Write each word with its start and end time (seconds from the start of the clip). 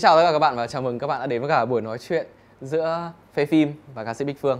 Xin 0.00 0.02
chào 0.02 0.16
tất 0.16 0.22
cả 0.24 0.32
các 0.32 0.38
bạn 0.38 0.56
và 0.56 0.66
chào 0.66 0.82
mừng 0.82 0.98
các 0.98 1.06
bạn 1.06 1.20
đã 1.20 1.26
đến 1.26 1.40
với 1.40 1.50
cả 1.50 1.64
buổi 1.64 1.80
nói 1.80 1.98
chuyện 1.98 2.26
giữa 2.60 3.12
phê 3.34 3.46
phim 3.46 3.72
và 3.94 4.04
ca 4.04 4.14
sĩ 4.14 4.24
Bích 4.24 4.40
Phương. 4.40 4.58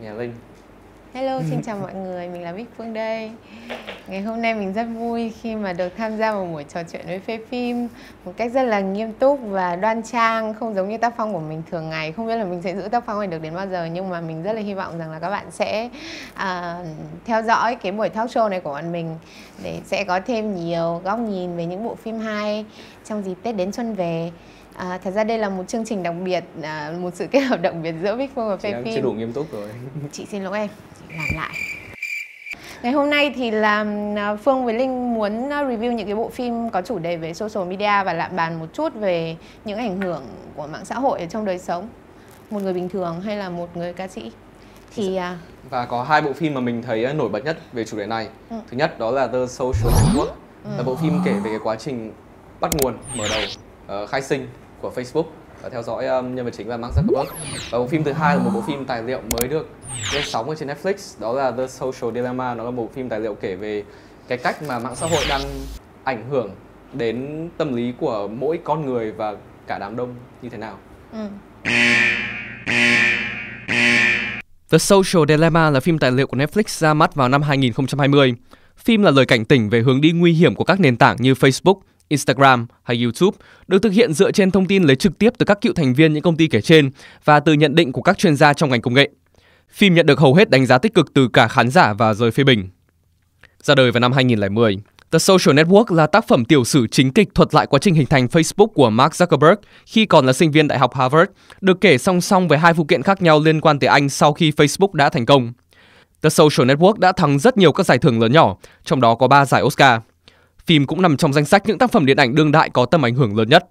nhà 0.00 0.14
Linh. 0.14 0.34
Hello, 1.12 1.40
xin 1.50 1.62
chào 1.62 1.78
mọi 1.78 1.94
người, 1.94 2.28
mình 2.28 2.42
là 2.42 2.52
Bích 2.52 2.66
Phương 2.76 2.94
đây. 2.94 3.30
Ngày 4.08 4.20
hôm 4.20 4.42
nay 4.42 4.54
mình 4.54 4.72
rất 4.72 4.84
vui 4.84 5.32
khi 5.42 5.54
mà 5.54 5.72
được 5.72 5.88
tham 5.96 6.16
gia 6.16 6.32
một 6.32 6.46
buổi 6.52 6.64
trò 6.64 6.80
chuyện 6.92 7.06
với 7.06 7.18
phê 7.20 7.38
phim 7.50 7.88
một 8.24 8.32
cách 8.36 8.52
rất 8.52 8.62
là 8.62 8.80
nghiêm 8.80 9.12
túc 9.12 9.40
và 9.42 9.76
đoan 9.76 10.02
trang, 10.02 10.54
không 10.54 10.74
giống 10.74 10.88
như 10.88 10.98
tác 10.98 11.14
phong 11.16 11.32
của 11.32 11.40
mình 11.40 11.62
thường 11.70 11.90
ngày. 11.90 12.12
Không 12.12 12.26
biết 12.26 12.36
là 12.36 12.44
mình 12.44 12.62
sẽ 12.62 12.76
giữ 12.76 12.88
tác 12.88 13.04
phong 13.06 13.18
này 13.18 13.28
được 13.28 13.42
đến 13.42 13.54
bao 13.54 13.66
giờ 13.66 13.84
nhưng 13.84 14.10
mà 14.10 14.20
mình 14.20 14.42
rất 14.42 14.52
là 14.52 14.60
hy 14.60 14.74
vọng 14.74 14.98
rằng 14.98 15.10
là 15.10 15.18
các 15.18 15.30
bạn 15.30 15.46
sẽ 15.50 15.88
à, 16.34 16.78
theo 17.24 17.42
dõi 17.42 17.74
cái 17.74 17.92
buổi 17.92 18.08
talk 18.08 18.30
show 18.30 18.48
này 18.48 18.60
của 18.60 18.70
bọn 18.70 18.92
mình 18.92 19.16
để 19.62 19.80
sẽ 19.84 20.04
có 20.04 20.20
thêm 20.20 20.54
nhiều 20.56 21.00
góc 21.04 21.18
nhìn 21.18 21.56
về 21.56 21.66
những 21.66 21.84
bộ 21.84 21.94
phim 21.94 22.18
hay 22.18 22.64
trong 23.04 23.22
dịp 23.22 23.34
Tết 23.42 23.56
đến 23.56 23.72
xuân 23.72 23.94
về. 23.94 24.30
À, 24.76 24.98
thật 25.04 25.10
ra 25.10 25.24
đây 25.24 25.38
là 25.38 25.48
một 25.48 25.68
chương 25.68 25.84
trình 25.84 26.02
đặc 26.02 26.14
biệt, 26.24 26.44
à, 26.62 26.92
một 27.00 27.10
sự 27.14 27.26
kết 27.26 27.40
hợp 27.40 27.62
đặc 27.62 27.74
biệt 27.82 27.94
giữa 28.02 28.16
Bích 28.16 28.30
Phương 28.34 28.48
và 28.48 28.56
Chị 28.56 28.72
phê 28.72 28.82
phim. 28.84 28.94
chưa 28.94 29.02
đủ 29.02 29.12
nghiêm 29.12 29.32
túc 29.32 29.52
rồi. 29.52 29.68
chị 30.12 30.26
xin 30.30 30.44
lỗi 30.44 30.58
em 30.58 30.68
chị 30.97 30.97
làm 31.10 31.28
lại. 31.34 31.54
Ngày 32.82 32.92
hôm 32.92 33.10
nay 33.10 33.32
thì 33.36 33.50
là 33.50 33.84
à, 34.16 34.36
Phương 34.36 34.64
với 34.64 34.74
Linh 34.74 35.14
muốn 35.14 35.52
à, 35.52 35.64
review 35.64 35.92
những 35.92 36.06
cái 36.06 36.14
bộ 36.14 36.28
phim 36.28 36.70
có 36.70 36.82
chủ 36.82 36.98
đề 36.98 37.16
về 37.16 37.34
social 37.34 37.68
media 37.68 38.04
và 38.04 38.12
lại 38.12 38.28
bàn 38.28 38.58
một 38.58 38.66
chút 38.72 38.94
về 38.94 39.36
những 39.64 39.78
ảnh 39.78 40.00
hưởng 40.00 40.22
của 40.56 40.66
mạng 40.66 40.84
xã 40.84 40.94
hội 40.94 41.20
ở 41.20 41.26
trong 41.26 41.44
đời 41.44 41.58
sống. 41.58 41.88
Một 42.50 42.62
người 42.62 42.72
bình 42.72 42.88
thường 42.88 43.20
hay 43.20 43.36
là 43.36 43.50
một 43.50 43.76
người 43.76 43.92
ca 43.92 44.08
sĩ? 44.08 44.32
Thì 44.94 45.16
à, 45.16 45.38
Và 45.70 45.86
có 45.86 46.02
hai 46.02 46.22
bộ 46.22 46.32
phim 46.32 46.54
mà 46.54 46.60
mình 46.60 46.82
thấy 46.82 47.14
nổi 47.14 47.28
bật 47.28 47.44
nhất 47.44 47.58
về 47.72 47.84
chủ 47.84 47.98
đề 47.98 48.06
này. 48.06 48.28
Ừ. 48.50 48.56
Thứ 48.70 48.76
nhất 48.76 48.98
đó 48.98 49.10
là 49.10 49.26
The 49.26 49.46
Social 49.48 49.92
Network, 49.92 50.30
là 50.76 50.82
bộ 50.82 50.94
phim 50.94 51.20
kể 51.24 51.32
về 51.32 51.50
cái 51.50 51.58
quá 51.64 51.76
trình 51.76 52.12
bắt 52.60 52.70
nguồn, 52.74 52.94
mở 53.16 53.24
đầu, 53.30 53.40
ờ, 53.86 54.06
khai 54.06 54.22
sinh 54.22 54.48
của 54.80 54.92
Facebook 54.94 55.24
và 55.62 55.68
theo 55.68 55.82
dõi 55.82 56.06
um, 56.06 56.34
nhân 56.34 56.44
vật 56.44 56.54
chính 56.56 56.68
là 56.68 56.76
Mark 56.76 56.94
Zuckerberg. 56.94 57.26
Và 57.70 57.78
bộ 57.78 57.86
phim 57.86 58.04
thứ 58.04 58.12
hai 58.12 58.36
là 58.36 58.42
một 58.42 58.50
bộ 58.54 58.62
phim 58.66 58.84
tài 58.84 59.02
liệu 59.02 59.20
mới 59.30 59.48
được 59.48 59.68
lên 60.14 60.22
sóng 60.26 60.48
ở 60.48 60.54
trên 60.54 60.68
Netflix, 60.68 61.20
đó 61.20 61.32
là 61.32 61.50
The 61.50 61.66
Social 61.66 62.14
Dilemma. 62.14 62.54
Nó 62.54 62.64
là 62.64 62.70
một 62.70 62.82
bộ 62.82 62.88
phim 62.94 63.08
tài 63.08 63.20
liệu 63.20 63.34
kể 63.34 63.54
về 63.54 63.82
cái 64.28 64.38
cách 64.38 64.62
mà 64.62 64.78
mạng 64.78 64.96
xã 64.96 65.06
hội 65.06 65.24
đang 65.28 65.40
ảnh 66.04 66.24
hưởng 66.30 66.50
đến 66.92 67.48
tâm 67.56 67.76
lý 67.76 67.92
của 68.00 68.28
mỗi 68.28 68.58
con 68.64 68.86
người 68.86 69.12
và 69.12 69.36
cả 69.66 69.78
đám 69.78 69.96
đông 69.96 70.14
như 70.42 70.48
thế 70.48 70.58
nào. 70.58 70.78
ừ. 71.12 71.28
The 74.70 74.78
Social 74.78 75.22
Dilemma 75.28 75.70
là 75.70 75.80
phim 75.80 75.98
tài 75.98 76.10
liệu 76.10 76.26
của 76.26 76.36
Netflix 76.36 76.62
ra 76.66 76.94
mắt 76.94 77.14
vào 77.14 77.28
năm 77.28 77.42
2020. 77.42 78.34
Phim 78.76 79.02
là 79.02 79.10
lời 79.10 79.26
cảnh 79.26 79.44
tỉnh 79.44 79.68
về 79.68 79.80
hướng 79.80 80.00
đi 80.00 80.12
nguy 80.12 80.32
hiểm 80.32 80.54
của 80.54 80.64
các 80.64 80.80
nền 80.80 80.96
tảng 80.96 81.16
như 81.18 81.32
Facebook, 81.32 81.80
Instagram 82.08 82.66
hay 82.82 83.02
YouTube, 83.02 83.38
được 83.66 83.82
thực 83.82 83.92
hiện 83.92 84.12
dựa 84.12 84.32
trên 84.32 84.50
thông 84.50 84.66
tin 84.66 84.82
lấy 84.82 84.96
trực 84.96 85.18
tiếp 85.18 85.32
từ 85.38 85.44
các 85.44 85.60
cựu 85.60 85.72
thành 85.72 85.94
viên 85.94 86.12
những 86.12 86.22
công 86.22 86.36
ty 86.36 86.46
kể 86.46 86.60
trên 86.60 86.90
và 87.24 87.40
từ 87.40 87.52
nhận 87.52 87.74
định 87.74 87.92
của 87.92 88.02
các 88.02 88.18
chuyên 88.18 88.36
gia 88.36 88.52
trong 88.52 88.70
ngành 88.70 88.82
công 88.82 88.94
nghệ. 88.94 89.10
Phim 89.70 89.94
nhận 89.94 90.06
được 90.06 90.18
hầu 90.18 90.34
hết 90.34 90.50
đánh 90.50 90.66
giá 90.66 90.78
tích 90.78 90.94
cực 90.94 91.14
từ 91.14 91.28
cả 91.28 91.48
khán 91.48 91.70
giả 91.70 91.92
và 91.92 92.14
giới 92.14 92.30
phê 92.30 92.44
bình. 92.44 92.68
Ra 93.62 93.74
đời 93.74 93.90
vào 93.90 94.00
năm 94.00 94.12
2010, 94.12 94.76
The 95.10 95.18
Social 95.18 95.58
Network 95.58 95.94
là 95.94 96.06
tác 96.06 96.28
phẩm 96.28 96.44
tiểu 96.44 96.64
sử 96.64 96.86
chính 96.86 97.12
kịch 97.12 97.28
thuật 97.34 97.54
lại 97.54 97.66
quá 97.66 97.78
trình 97.82 97.94
hình 97.94 98.06
thành 98.06 98.26
Facebook 98.26 98.66
của 98.66 98.90
Mark 98.90 99.12
Zuckerberg 99.12 99.56
khi 99.86 100.06
còn 100.06 100.26
là 100.26 100.32
sinh 100.32 100.50
viên 100.50 100.68
Đại 100.68 100.78
học 100.78 100.94
Harvard, 100.94 101.30
được 101.60 101.80
kể 101.80 101.98
song 101.98 102.20
song 102.20 102.48
với 102.48 102.58
hai 102.58 102.72
vụ 102.72 102.84
kiện 102.84 103.02
khác 103.02 103.22
nhau 103.22 103.40
liên 103.40 103.60
quan 103.60 103.78
tới 103.78 103.88
anh 103.88 104.08
sau 104.08 104.32
khi 104.32 104.50
Facebook 104.50 104.92
đã 104.92 105.08
thành 105.08 105.26
công. 105.26 105.52
The 106.22 106.30
Social 106.30 106.70
Network 106.70 106.98
đã 106.98 107.12
thắng 107.12 107.38
rất 107.38 107.56
nhiều 107.56 107.72
các 107.72 107.86
giải 107.86 107.98
thưởng 107.98 108.20
lớn 108.20 108.32
nhỏ, 108.32 108.56
trong 108.84 109.00
đó 109.00 109.14
có 109.14 109.28
3 109.28 109.44
giải 109.44 109.62
Oscar. 109.62 110.00
Phim 110.68 110.86
cũng 110.86 111.02
nằm 111.02 111.16
trong 111.16 111.32
danh 111.32 111.44
sách 111.44 111.62
những 111.66 111.78
tác 111.78 111.90
phẩm 111.92 112.06
điện 112.06 112.16
ảnh 112.16 112.34
đương 112.34 112.52
đại 112.52 112.70
có 112.70 112.86
tầm 112.86 113.04
ảnh 113.04 113.14
hưởng 113.14 113.36
lớn 113.36 113.48
nhất. 113.48 113.68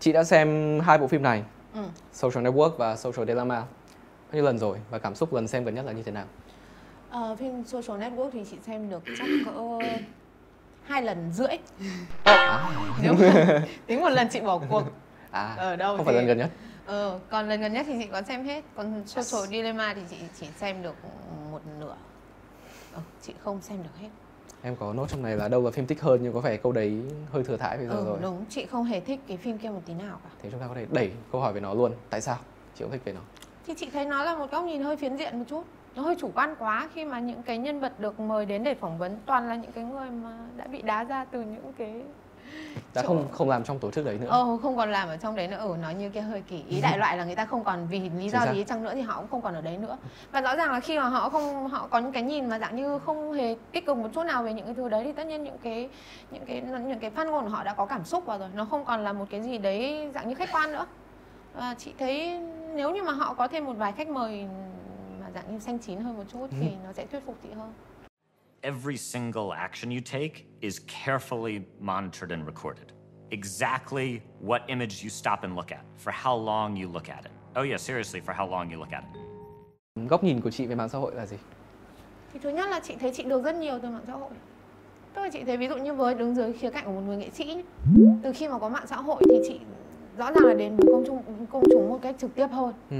Chị 0.00 0.12
đã 0.12 0.24
xem 0.24 0.80
hai 0.80 0.98
bộ 0.98 1.06
phim 1.06 1.22
này, 1.22 1.42
Ừ. 1.74 1.80
Social 2.12 2.46
Network 2.46 2.70
và 2.70 2.96
Social 2.96 3.26
Dilemma 3.28 3.60
bao 3.60 3.66
nhiêu 4.32 4.44
lần 4.44 4.58
rồi 4.58 4.78
và 4.90 4.98
cảm 4.98 5.14
xúc 5.14 5.34
lần 5.34 5.48
xem 5.48 5.64
gần 5.64 5.74
nhất 5.74 5.84
là 5.84 5.92
như 5.92 6.02
thế 6.02 6.12
nào? 6.12 6.24
Ờ, 7.10 7.36
phim 7.36 7.64
Social 7.66 8.02
Network 8.02 8.30
thì 8.32 8.40
chị 8.50 8.56
xem 8.66 8.90
được 8.90 9.02
chắc 9.18 9.28
cỡ 9.44 9.50
hai 10.86 11.02
lần 11.02 11.32
rưỡi 11.32 11.48
nếu 13.02 13.14
mà 13.14 13.62
tính 13.86 14.00
một 14.00 14.08
lần 14.08 14.28
chị 14.30 14.40
bỏ 14.40 14.58
cuộc 14.70 14.82
À, 15.30 15.54
ở 15.56 15.76
đâu 15.76 15.96
không 15.96 16.06
phải 16.06 16.14
thì- 16.14 16.18
lần 16.18 16.26
gần 16.26 16.38
nhất. 16.38 16.50
Ờ, 16.86 17.18
còn 17.30 17.48
lần 17.48 17.60
gần 17.60 17.72
nhất 17.72 17.86
thì 17.88 17.94
chị 18.02 18.08
có 18.12 18.22
xem 18.22 18.44
hết 18.44 18.64
Còn 18.76 19.02
Social 19.06 19.46
Dilemma 19.50 19.94
thì 19.94 20.00
chị 20.10 20.16
chỉ 20.40 20.46
xem 20.56 20.82
được 20.82 20.94
một 21.50 21.60
nửa 21.80 21.96
ờ, 22.94 23.00
Chị 23.22 23.34
không 23.44 23.60
xem 23.60 23.82
được 23.82 24.00
hết 24.00 24.08
Em 24.62 24.76
có 24.76 24.92
nốt 24.92 25.06
trong 25.08 25.22
này 25.22 25.36
là 25.36 25.48
đâu 25.48 25.64
là 25.64 25.70
phim 25.70 25.86
thích 25.86 26.00
hơn 26.02 26.20
nhưng 26.22 26.32
có 26.32 26.40
vẻ 26.40 26.56
câu 26.56 26.72
đấy 26.72 27.02
hơi 27.32 27.44
thừa 27.44 27.56
thãi 27.56 27.76
bây 27.76 27.86
giờ 27.86 27.92
Ừ 27.92 28.04
rồi. 28.06 28.18
đúng, 28.22 28.44
chị 28.50 28.66
không 28.66 28.84
hề 28.84 29.00
thích 29.00 29.20
cái 29.28 29.36
phim 29.36 29.58
kia 29.58 29.68
một 29.70 29.80
tí 29.86 29.94
nào 29.94 30.18
cả 30.24 30.30
Thế 30.42 30.48
chúng 30.52 30.60
ta 30.60 30.68
có 30.68 30.74
thể 30.74 30.86
đẩy 30.92 31.12
câu 31.32 31.40
hỏi 31.40 31.52
về 31.52 31.60
nó 31.60 31.74
luôn. 31.74 31.92
Tại 32.10 32.20
sao? 32.20 32.36
Chị 32.74 32.82
không 32.84 32.90
thích 32.92 33.00
về 33.04 33.12
nó. 33.12 33.20
Thì 33.66 33.74
chị 33.76 33.90
thấy 33.92 34.04
nó 34.04 34.24
là 34.24 34.36
một 34.36 34.50
góc 34.50 34.64
nhìn 34.64 34.82
hơi 34.82 34.96
phiến 34.96 35.16
diện 35.16 35.38
một 35.38 35.44
chút 35.48 35.64
Nó 35.96 36.02
hơi 36.02 36.16
chủ 36.20 36.30
quan 36.34 36.54
quá 36.58 36.88
khi 36.94 37.04
mà 37.04 37.20
những 37.20 37.42
cái 37.42 37.58
nhân 37.58 37.80
vật 37.80 38.00
được 38.00 38.20
mời 38.20 38.46
đến 38.46 38.64
để 38.64 38.74
phỏng 38.74 38.98
vấn 38.98 39.18
Toàn 39.26 39.48
là 39.48 39.54
những 39.56 39.72
cái 39.72 39.84
người 39.84 40.10
mà 40.10 40.38
đã 40.56 40.66
bị 40.66 40.82
đá 40.82 41.04
ra 41.04 41.24
từ 41.24 41.40
những 41.42 41.72
cái 41.78 42.02
Đã 42.94 43.02
Chỗ- 43.02 43.08
không 43.08 43.28
không 43.32 43.48
làm 43.50 43.64
trong 43.64 43.78
tổ 43.78 43.90
chức 43.90 44.04
đấy 44.04 44.18
nữa. 44.20 44.26
Ờ 44.30 44.56
không 44.62 44.76
còn 44.76 44.90
làm 44.92 45.08
ở 45.08 45.16
trong 45.16 45.36
đấy 45.36 45.48
nữa. 45.48 45.56
Ừ 45.56 45.76
nói 45.82 45.94
như 45.94 46.10
kia 46.10 46.20
hơi 46.20 46.42
kỳ. 46.48 46.64
Ý 46.68 46.80
đại 46.80 46.98
loại 46.98 47.16
là 47.16 47.24
người 47.24 47.34
ta 47.34 47.44
không 47.46 47.64
còn 47.64 47.86
vì 47.90 48.10
lý 48.10 48.28
do 48.30 48.46
gì 48.52 48.64
chăng 48.64 48.82
nữa 48.82 48.94
thì 48.94 49.00
họ 49.00 49.16
cũng 49.16 49.28
không 49.30 49.42
còn 49.42 49.54
ở 49.54 49.60
đấy 49.60 49.76
nữa. 49.78 49.96
Và 50.32 50.40
rõ 50.40 50.56
ràng 50.56 50.72
là 50.72 50.80
khi 50.80 50.98
mà 50.98 51.04
họ 51.08 51.28
không 51.28 51.68
họ 51.68 51.86
có 51.90 51.98
những 51.98 52.12
cái 52.12 52.22
nhìn 52.22 52.48
mà 52.48 52.58
dạng 52.58 52.76
như 52.76 52.98
không 52.98 53.32
hề 53.32 53.56
tích 53.72 53.86
cực 53.86 53.96
một 53.96 54.08
chút 54.14 54.22
nào 54.22 54.42
về 54.42 54.52
những 54.52 54.64
cái 54.64 54.74
thứ 54.74 54.88
đấy 54.88 55.04
thì 55.04 55.12
tất 55.12 55.26
nhiên 55.26 55.44
những 55.44 55.58
cái 55.62 55.88
những 56.30 56.44
cái 56.46 56.60
những 56.60 56.98
cái 57.00 57.10
phát 57.10 57.26
ngôn 57.26 57.44
của 57.44 57.50
họ 57.50 57.64
đã 57.64 57.74
có 57.74 57.86
cảm 57.86 58.04
xúc 58.04 58.26
vào 58.26 58.38
rồi. 58.38 58.48
Nó 58.54 58.64
không 58.64 58.84
còn 58.84 59.04
là 59.04 59.12
một 59.12 59.24
cái 59.30 59.42
gì 59.42 59.58
đấy 59.58 60.10
dạng 60.14 60.28
như 60.28 60.34
khách 60.34 60.52
quan 60.52 60.72
nữa. 60.72 60.86
Và 61.54 61.74
chị 61.78 61.92
thấy 61.98 62.38
nếu 62.74 62.90
như 62.90 63.02
mà 63.02 63.12
họ 63.12 63.34
có 63.34 63.48
thêm 63.48 63.64
một 63.64 63.74
vài 63.76 63.92
khách 63.92 64.08
mời 64.08 64.46
mà 65.20 65.26
dạng 65.34 65.52
như 65.52 65.58
xanh 65.58 65.78
chín 65.78 66.00
hơn 66.00 66.16
một 66.16 66.24
chút 66.32 66.46
thì 66.60 66.70
nó 66.84 66.92
sẽ 66.92 67.06
thuyết 67.06 67.26
phục 67.26 67.36
chị 67.42 67.48
hơn 67.56 67.72
every 68.62 68.96
single 68.96 69.52
action 69.52 69.90
you 69.90 70.00
take 70.00 70.46
is 70.60 70.80
carefully 71.04 71.62
monitored 71.80 72.32
and 72.32 72.46
recorded. 72.46 72.92
Exactly 73.30 74.20
what 74.40 74.60
image 74.68 75.02
you 75.04 75.10
stop 75.10 75.42
and 75.42 75.54
look 75.56 75.72
at, 75.72 75.80
for 75.98 76.12
how 76.12 76.36
long 76.36 76.76
you 76.76 76.88
look 76.92 77.08
at 77.08 77.24
it. 77.24 77.30
Oh, 77.56 77.62
yeah, 77.68 77.78
seriously, 77.78 78.20
for 78.20 78.32
how 78.32 78.46
long 78.50 78.70
you 78.72 78.78
look 78.78 78.92
at 78.92 79.02
it. 79.14 79.20
Góc 80.08 80.24
nhìn 80.24 80.40
của 80.40 80.50
chị 80.50 80.66
về 80.66 80.74
mạng 80.74 80.88
xã 80.88 80.98
hội 80.98 81.14
là 81.14 81.26
gì? 81.26 81.36
thì 82.32 82.40
thứ 82.42 82.48
nhất 82.50 82.68
là 82.70 82.80
chị 82.80 82.94
thấy 83.00 83.10
chị 83.14 83.22
được 83.22 83.44
rất 83.44 83.54
nhiều 83.54 83.78
từ 83.82 83.88
mạng 83.88 84.04
xã 84.06 84.12
hội 84.12 84.30
tức 85.14 85.22
là 85.22 85.28
chị 85.32 85.44
thấy 85.44 85.56
ví 85.56 85.68
dụ 85.68 85.76
như 85.76 85.94
với 85.94 86.14
đứng 86.14 86.34
dưới 86.34 86.52
khía 86.52 86.70
cạnh 86.70 86.84
của 86.84 86.92
một 86.92 87.00
người 87.06 87.16
nghệ 87.16 87.30
sĩ 87.30 87.62
từ 88.22 88.32
khi 88.32 88.48
mà 88.48 88.58
có 88.58 88.68
mạng 88.68 88.86
xã 88.86 88.96
hội 88.96 89.22
thì 89.30 89.40
chị 89.48 89.60
rõ 90.16 90.32
ràng 90.32 90.44
là 90.44 90.54
đến 90.54 90.76
với 90.76 90.86
công 90.92 91.04
chúng 91.06 91.46
công 91.50 91.62
chúng 91.72 91.88
một 91.88 91.98
cách 92.02 92.14
trực 92.18 92.34
tiếp 92.34 92.46
hơn 92.46 92.74
Ừ. 92.90 92.96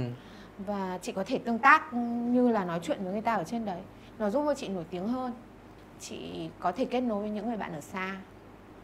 và 0.57 0.99
chị 1.01 1.11
có 1.11 1.23
thể 1.23 1.39
tương 1.39 1.59
tác 1.59 1.93
như 1.93 2.49
là 2.49 2.65
nói 2.65 2.79
chuyện 2.83 3.03
với 3.03 3.13
người 3.13 3.21
ta 3.21 3.33
ở 3.33 3.43
trên 3.43 3.65
đấy. 3.65 3.79
Nó 4.19 4.29
giúp 4.29 4.43
cho 4.45 4.53
chị 4.53 4.67
nổi 4.67 4.85
tiếng 4.89 5.07
hơn. 5.07 5.33
Chị 5.99 6.49
có 6.59 6.71
thể 6.71 6.85
kết 6.85 7.01
nối 7.01 7.21
với 7.21 7.29
những 7.29 7.47
người 7.47 7.57
bạn 7.57 7.73
ở 7.73 7.81
xa. 7.81 8.15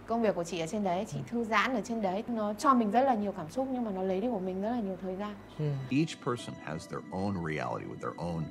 Công 0.07 0.21
việc 0.21 0.35
của 0.35 0.43
chị 0.43 0.59
ở 0.59 0.67
trên 0.67 0.83
đấy 0.83 1.05
chị 1.11 1.17
thư 1.27 1.43
giãn 1.43 1.75
ở 1.75 1.81
trên 1.81 2.01
đấy. 2.01 2.23
Nó 2.27 2.53
cho 2.53 2.73
mình 2.73 2.91
rất 2.91 3.01
là 3.01 3.13
nhiều 3.13 3.31
cảm 3.37 3.49
xúc 3.49 3.67
nhưng 3.71 3.85
mà 3.85 3.91
nó 3.91 4.03
lấy 4.03 4.21
đi 4.21 4.27
của 4.31 4.39
mình 4.39 4.61
rất 4.61 4.69
là 4.69 4.79
nhiều 4.79 4.97
thời 5.01 5.15
gian. 5.15 5.33
Each 5.89 6.25
person 6.25 6.55
has 6.63 6.87
their 6.89 7.03
own 7.11 7.33
reality 7.47 7.85
with 7.85 7.99
their 8.01 8.15
own 8.17 8.41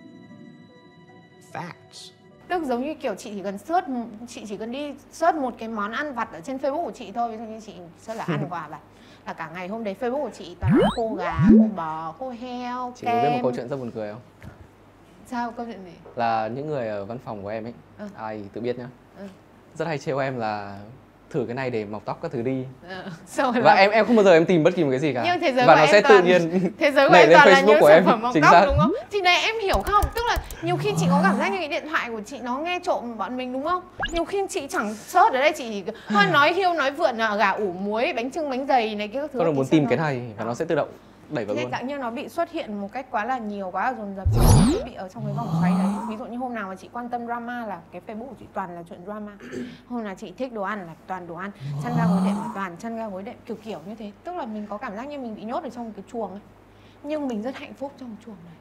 facts. 1.52 2.10
tức 2.48 2.64
giống 2.64 2.82
như 2.82 2.94
kiểu 2.94 3.14
chị 3.14 3.30
chỉ 3.34 3.42
cần 3.42 3.58
search 3.58 3.86
chị 4.28 4.44
chỉ 4.48 4.56
cần 4.56 4.72
đi 4.72 4.94
search 5.10 5.38
một 5.38 5.54
cái 5.58 5.68
món 5.68 5.92
ăn 5.92 6.14
vặt 6.14 6.32
ở 6.32 6.40
trên 6.40 6.56
Facebook 6.56 6.84
của 6.84 6.92
chị 6.92 7.12
thôi. 7.12 7.30
Ví 7.30 7.36
dụ 7.38 7.44
như 7.44 7.60
chị 7.60 7.72
search 7.98 8.18
là 8.18 8.24
ăn 8.24 8.46
quà 8.50 8.68
vặt 8.68 8.80
là 9.26 9.32
cả 9.32 9.50
ngày 9.54 9.68
hôm 9.68 9.84
đấy 9.84 9.96
Facebook 10.00 10.22
của 10.22 10.30
chị 10.30 10.56
toàn 10.60 10.72
là 10.78 10.88
khô 10.96 11.14
gà 11.14 11.36
khô 11.58 11.68
bò 11.76 12.14
khô 12.18 12.30
heo 12.30 12.92
Chị 12.96 13.06
có 13.06 13.12
biết 13.12 13.28
một 13.28 13.30
kem 13.32 13.42
câu 13.42 13.52
chuyện 13.56 13.68
rất 13.68 13.76
buồn 13.76 13.90
cười 13.94 14.12
không? 14.12 14.20
sao 15.26 15.50
câu 15.52 15.66
chuyện 15.66 15.84
gì 15.84 15.92
Là 16.16 16.48
những 16.48 16.66
người 16.66 16.88
ở 16.88 17.04
văn 17.04 17.18
phòng 17.24 17.42
của 17.42 17.48
em 17.48 17.64
ấy, 17.64 17.74
Ừ. 17.98 18.08
ai 18.16 18.44
tự 18.52 18.60
biết 18.60 18.78
nhá. 18.78 18.88
Ừ. 19.18 19.24
Rất 19.74 19.84
hay 19.88 19.98
trêu 19.98 20.18
em 20.18 20.38
là 20.38 20.80
thử 21.32 21.44
cái 21.48 21.54
này 21.54 21.70
để 21.70 21.84
mọc 21.84 22.02
tóc 22.04 22.18
các 22.22 22.30
thứ 22.32 22.42
đi. 22.42 22.64
Xong 23.26 23.52
rồi 23.52 23.62
Và 23.62 23.74
là- 23.74 23.80
em 23.80 23.90
em 23.90 24.06
không 24.06 24.16
bao 24.16 24.24
giờ 24.24 24.32
em 24.32 24.44
tìm 24.44 24.62
bất 24.64 24.74
kỳ 24.76 24.84
một 24.84 24.90
cái 24.90 24.98
gì 24.98 25.12
cả. 25.14 25.22
nhưng 25.26 25.40
thế 25.40 25.52
giới 25.52 25.66
và 25.66 25.74
của 25.74 25.78
nó 25.78 25.82
em 25.82 25.92
sẽ 25.92 26.00
tự 26.00 26.08
toàn- 26.08 26.24
nhiên 26.24 26.70
thế 26.78 26.90
giới 26.90 27.08
của 27.08 27.14
em 27.14 27.28
toàn 27.32 27.48
là 27.48 27.54
Facebook 27.54 27.66
những 27.66 27.80
của 27.80 27.88
sản 27.88 27.96
em. 27.96 28.04
phẩm 28.04 28.22
mọc 28.22 28.34
tóc 28.42 28.50
xác. 28.52 28.62
đúng 28.66 28.78
không 28.78 28.92
thì 29.10 29.20
này 29.20 29.40
em 29.42 29.54
hiểu 29.62 29.78
không 29.84 30.04
tức 30.14 30.22
là 30.28 30.36
nhiều 30.62 30.76
khi 30.76 30.90
chị 31.00 31.06
có 31.10 31.20
cảm 31.22 31.38
giác 31.38 31.52
như 31.52 31.58
cái 31.58 31.68
điện 31.68 31.88
thoại 31.90 32.08
của 32.10 32.20
chị 32.26 32.38
nó 32.42 32.58
nghe 32.58 32.78
trộm 32.84 33.18
bọn 33.18 33.36
mình 33.36 33.52
đúng 33.52 33.64
không 33.64 33.82
nhiều 34.12 34.24
khi 34.24 34.42
chị 34.50 34.66
chẳng 34.70 34.94
search 34.94 35.32
ở 35.34 35.40
đây 35.40 35.52
chị 35.56 35.82
nói 36.32 36.52
hiêu 36.56 36.72
nói 36.72 36.90
vượn 36.90 37.16
là 37.16 37.36
gà 37.36 37.50
ủ 37.50 37.72
muối 37.72 38.12
bánh 38.16 38.30
trưng 38.30 38.50
bánh 38.50 38.66
dày 38.66 38.94
này 38.94 39.08
kia 39.08 39.20
các 39.20 39.30
thứ 39.32 39.38
Con 39.38 39.54
muốn 39.56 39.66
tìm 39.66 39.82
nó- 39.84 39.88
cái 39.88 39.98
này 39.98 40.20
và 40.38 40.44
nó 40.44 40.54
sẽ 40.54 40.64
tự 40.64 40.74
động 40.74 40.88
đẩy 41.32 41.44
vào 41.44 41.56
Thế 41.56 41.62
luôn. 41.62 41.70
dạng 41.70 41.86
như 41.86 41.98
nó 41.98 42.10
bị 42.10 42.28
xuất 42.28 42.50
hiện 42.50 42.80
một 42.80 42.88
cách 42.92 43.06
quá 43.10 43.24
là 43.24 43.38
nhiều 43.38 43.70
quá 43.70 43.90
là 43.90 43.98
dồn 43.98 44.14
dập 44.16 44.28
chị 44.72 44.76
bị 44.84 44.94
ở 44.94 45.08
trong 45.08 45.24
cái 45.24 45.34
vòng 45.36 45.48
xoáy 45.60 45.72
đấy. 45.78 45.92
Ví 46.08 46.16
dụ 46.16 46.24
như 46.24 46.36
hôm 46.36 46.54
nào 46.54 46.68
mà 46.68 46.74
chị 46.74 46.88
quan 46.92 47.08
tâm 47.08 47.26
drama 47.26 47.66
là 47.66 47.80
cái 47.92 48.00
facebook 48.06 48.28
của 48.28 48.34
chị 48.40 48.46
toàn 48.54 48.74
là 48.74 48.82
chuyện 48.88 49.00
drama. 49.04 49.32
Hôm 49.88 50.04
nào 50.04 50.14
chị 50.18 50.32
thích 50.38 50.52
đồ 50.52 50.62
ăn 50.62 50.86
là 50.86 50.92
toàn 51.06 51.26
đồ 51.26 51.34
ăn 51.34 51.50
chăn 51.82 51.92
ga 51.98 52.06
gối 52.06 52.18
đệm 52.26 52.34
là 52.34 52.50
toàn 52.54 52.76
chăn 52.78 52.96
ga 52.96 53.08
gối 53.08 53.22
đệm 53.22 53.34
kiểu 53.46 53.56
kiểu 53.64 53.78
như 53.86 53.94
thế. 53.98 54.10
Tức 54.24 54.36
là 54.36 54.46
mình 54.46 54.66
có 54.70 54.76
cảm 54.76 54.96
giác 54.96 55.08
như 55.08 55.18
mình 55.18 55.34
bị 55.34 55.42
nhốt 55.42 55.62
ở 55.64 55.70
trong 55.70 55.92
cái 55.92 56.04
chuồng 56.12 56.30
ấy. 56.30 56.40
Nhưng 57.02 57.28
mình 57.28 57.42
rất 57.42 57.56
hạnh 57.56 57.74
phúc 57.74 57.92
trong 58.00 58.16
chuồng 58.26 58.36
này. 58.44 58.54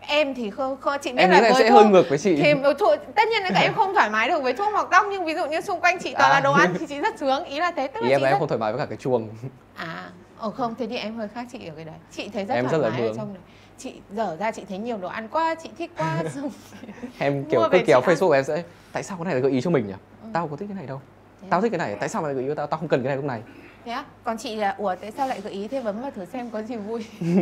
Em 0.00 0.34
thì 0.34 0.50
không, 0.50 0.76
không 0.80 0.96
chị 1.02 1.12
biết 1.12 1.18
em 1.22 1.30
là 1.30 1.36
em 1.36 1.42
với 1.42 1.62
sẽ 1.62 1.70
thuốc, 1.70 1.82
hơi 1.82 1.90
ngược 1.90 2.08
với 2.08 2.18
chị. 2.18 2.36
thì 2.42 2.54
thuốc, 2.78 2.94
tất 3.14 3.22
nhiên 3.30 3.42
là 3.42 3.50
các 3.54 3.60
em 3.60 3.74
không 3.74 3.94
thoải 3.94 4.10
mái 4.10 4.28
được 4.28 4.42
với 4.42 4.52
thuốc 4.52 4.72
mọc 4.72 4.88
tóc 4.90 5.06
nhưng 5.10 5.24
ví 5.24 5.34
dụ 5.34 5.46
như 5.46 5.60
xung 5.60 5.80
quanh 5.80 5.98
chị 5.98 6.14
toàn 6.18 6.30
À. 6.30 6.34
là 6.34 6.40
đồ 6.40 6.52
ăn 6.52 6.74
thì 6.78 6.86
chị 6.86 7.00
rất 7.00 7.18
sướng 7.18 7.44
ý 7.44 7.60
là 7.60 7.70
thế. 7.70 7.86
Tức 7.88 8.00
ý 8.00 8.08
là 8.08 8.14
em 8.14 8.18
chị 8.18 8.22
là 8.22 8.28
em 8.28 8.32
rất... 8.32 8.38
không 8.38 8.48
thoải 8.48 8.58
mái 8.58 8.72
với 8.72 8.78
cả 8.78 8.86
cái 8.86 8.96
chuồng. 8.96 9.28
À 9.74 10.10
ồ 10.38 10.50
không 10.50 10.74
thế 10.78 10.86
thì 10.86 10.96
em 10.96 11.16
hơi 11.16 11.28
khác 11.28 11.46
chị 11.52 11.66
ở 11.66 11.74
cái 11.76 11.84
đấy. 11.84 11.94
Chị 12.12 12.28
thấy 12.28 12.44
rất 12.44 12.54
Em 12.54 12.64
thoải 12.68 12.72
rất 12.72 12.88
là 12.88 12.90
mái 12.90 13.08
ở 13.08 13.14
trong 13.16 13.34
đấy. 13.34 13.42
Chị 13.78 13.92
dở 14.10 14.36
ra 14.36 14.50
chị 14.52 14.62
thấy 14.68 14.78
nhiều 14.78 14.96
đồ 14.98 15.08
ăn 15.08 15.28
quá 15.28 15.54
chị 15.62 15.68
thích 15.78 15.90
quá 15.98 16.22
xong 16.34 16.50
em 17.18 17.42
Mua 17.42 17.50
kiểu 17.50 17.68
cứ 17.72 17.78
kéo 17.86 18.00
ăn. 18.00 18.10
Facebook 18.10 18.30
em 18.30 18.44
sẽ 18.44 18.62
tại 18.92 19.02
sao 19.02 19.16
cái 19.18 19.24
này 19.24 19.34
là 19.34 19.40
gợi 19.40 19.52
ý 19.52 19.60
cho 19.60 19.70
mình 19.70 19.86
nhỉ? 19.86 19.94
Ừ. 20.22 20.28
tao 20.32 20.48
có 20.48 20.56
thích 20.56 20.66
cái 20.68 20.76
này 20.76 20.86
đâu. 20.86 21.00
Thế 21.42 21.48
tao 21.50 21.60
à? 21.60 21.62
thích 21.62 21.70
cái 21.72 21.78
này 21.78 21.96
tại 22.00 22.08
sao 22.08 22.22
lại 22.22 22.34
gợi 22.34 22.44
ý 22.48 22.54
tao? 22.54 22.66
Tao 22.66 22.80
không 22.80 22.88
cần 22.88 23.00
cái 23.02 23.08
này 23.08 23.16
lúc 23.16 23.24
này. 23.24 23.42
Thế 23.84 23.92
á? 23.92 24.04
Còn 24.24 24.38
chị 24.38 24.56
là 24.56 24.74
ủa 24.78 24.94
tại 24.94 25.10
sao 25.10 25.28
lại 25.28 25.40
gợi 25.40 25.52
ý 25.52 25.68
thế? 25.68 25.82
Bấm 25.82 26.00
vào 26.02 26.10
thử 26.10 26.24
xem 26.24 26.50
có 26.50 26.62
gì 26.62 26.76
vui 26.76 27.06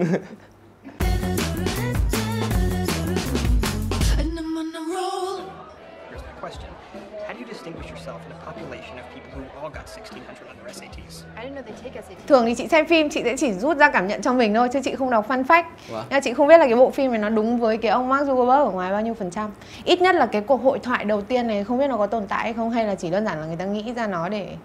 distinguish 7.65 7.91
yourself 7.91 8.19
in 8.27 8.33
a 8.33 8.41
population 8.47 8.99
of 8.99 9.05
people 9.15 9.31
who 9.35 9.61
all 9.61 9.71
got 9.71 9.87
1600 9.87 10.49
on 10.49 10.57
their 10.57 10.75
SATs? 10.75 11.25
I 11.37 11.45
didn't 11.45 11.55
know 11.55 11.63
they 11.63 11.75
take 11.83 12.03
SAT. 12.03 12.27
thường 12.27 12.47
thì 12.47 12.55
chị 12.55 12.69
xem 12.69 12.87
phim 12.87 13.11
chị 13.11 13.23
sẽ 13.25 13.37
chỉ 13.37 13.53
rút 13.53 13.77
ra 13.77 13.91
cảm 13.91 14.07
nhận 14.07 14.23
cho 14.23 14.33
mình 14.33 14.55
thôi 14.55 14.69
chứ 14.73 14.81
chị 14.85 14.95
không 14.95 15.11
đọc 15.11 15.29
fun 15.29 15.45
fact 15.45 15.65
nhưng 15.89 16.07
mà 16.11 16.21
chị 16.21 16.35
không 16.35 16.49
biết 16.49 16.59
là 16.59 16.67
cái 16.67 16.77
bộ 16.77 16.91
phim 16.91 17.11
này 17.11 17.21
nó 17.21 17.29
đúng 17.29 17.59
với 17.59 17.77
cái 17.77 17.91
ông 17.91 18.09
Mark 18.09 18.29
Zuckerberg 18.29 18.65
ở 18.65 18.71
ngoài 18.71 18.93
bao 18.93 19.01
nhiêu 19.01 19.15
phần 19.15 19.31
trăm. 19.31 19.51
Ít 19.85 20.01
nhất 20.01 20.15
là 20.15 20.27
cái 20.27 20.43
cuộc 20.43 20.63
hội 20.63 20.79
thoại 20.79 21.05
đầu 21.05 21.21
tiên 21.21 21.47
này 21.47 21.65
không 21.65 21.79
biết 21.79 21.89
nó 21.89 21.97
có 21.97 22.07
tồn 22.07 22.27
tại 22.27 22.43
hay 22.43 22.53
không 22.53 22.71
hay 22.71 22.85
là 22.87 22.95
chỉ 22.95 23.11
đơn 23.11 23.25
giản 23.25 23.41
là 23.41 23.47
người 23.47 23.57
ta 23.57 23.65
nghĩ 23.65 23.93
ra 23.97 24.07
nó 24.07 24.29
để 24.29 24.57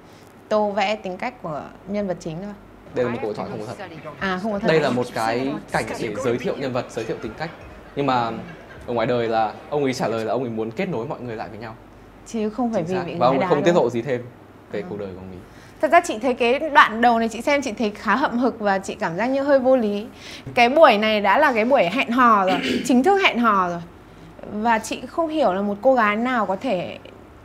tô 0.50 0.72
vẽ 0.72 0.96
tính 0.96 1.18
cách 1.18 1.42
của 1.42 1.62
nhân 1.88 2.08
vật 2.08 2.18
chính 2.20 2.38
thôi. 2.44 2.54
Đây 2.96 3.06
là 3.06 3.12
một 3.12 3.18
cuộc 3.22 3.28
hội 3.28 3.36
thoại 3.36 3.50
không 3.52 3.60
có 3.60 3.66
thật. 3.66 3.86
À 4.20 4.40
không 4.44 4.52
có 4.52 4.60
thật. 4.60 4.68
Đây 4.68 4.80
là 4.80 4.90
một 4.90 5.06
cái 5.14 5.54
cảnh 5.72 5.86
để 6.00 6.16
giới 6.24 6.38
thiệu 6.38 6.56
nhân 6.58 6.74
vật 6.74 6.86
giới 6.90 7.06
thiệu 7.06 7.18
tính 7.22 7.32
cách. 7.38 7.50
Nhưng 7.96 8.06
mà 8.06 8.32
ở 8.88 8.94
ngoài 8.94 9.08
đời 9.08 9.28
là 9.28 9.54
ông 9.70 9.84
ấy 9.84 9.94
trả 9.94 10.08
lời 10.08 10.26
là 10.26 10.34
ông 10.34 10.44
ấy 10.44 10.50
muốn 10.50 10.72
kết 10.72 10.90
nối 10.90 11.08
mọi 11.08 11.20
người 11.22 11.36
lại 11.36 11.50
với 11.50 11.60
nhau 11.60 11.76
chứ 12.28 12.50
không 12.50 12.74
phải 12.74 12.84
Chính 12.88 12.92
vì 12.96 13.00
xác. 13.00 13.06
bị 13.06 13.16
và 13.20 13.28
ông 13.28 13.40
không 13.50 13.64
tiết 13.64 13.76
lộ 13.76 13.90
gì 13.90 14.02
thêm 14.02 14.22
về 14.72 14.84
cuộc 14.90 15.00
đời 15.00 15.10
của 15.16 15.20
ông 15.22 15.28
ấy 15.32 15.38
Thật 15.82 15.92
ra 15.92 16.00
chị 16.02 16.20
thấy 16.22 16.34
cái 16.34 16.60
đoạn 16.60 17.02
đầu 17.02 17.20
này 17.20 17.30
chị 17.30 17.42
xem 17.42 17.62
chị 17.62 17.72
thấy 17.72 17.90
khá 17.96 18.16
hậm 18.16 18.38
hực 18.38 18.60
và 18.60 18.80
chị 18.80 18.96
cảm 18.96 19.18
giác 19.18 19.26
như 19.26 19.44
hơi 19.44 19.60
vô 19.60 19.78
lý. 19.78 20.06
Cái 20.54 20.70
buổi 20.70 20.98
này 20.98 21.22
đã 21.22 21.38
là 21.38 21.54
cái 21.54 21.66
buổi 21.66 21.84
hẹn 21.84 22.12
hò 22.12 22.46
rồi, 22.46 22.58
chính 22.86 23.04
thức 23.04 23.22
hẹn 23.22 23.40
hò 23.40 23.70
rồi. 23.70 23.82
Và 24.52 24.80
chị 24.80 25.02
không 25.08 25.28
hiểu 25.28 25.54
là 25.54 25.62
một 25.62 25.76
cô 25.82 25.94
gái 25.94 26.16
nào 26.16 26.46
có 26.46 26.56
thể 26.56 26.98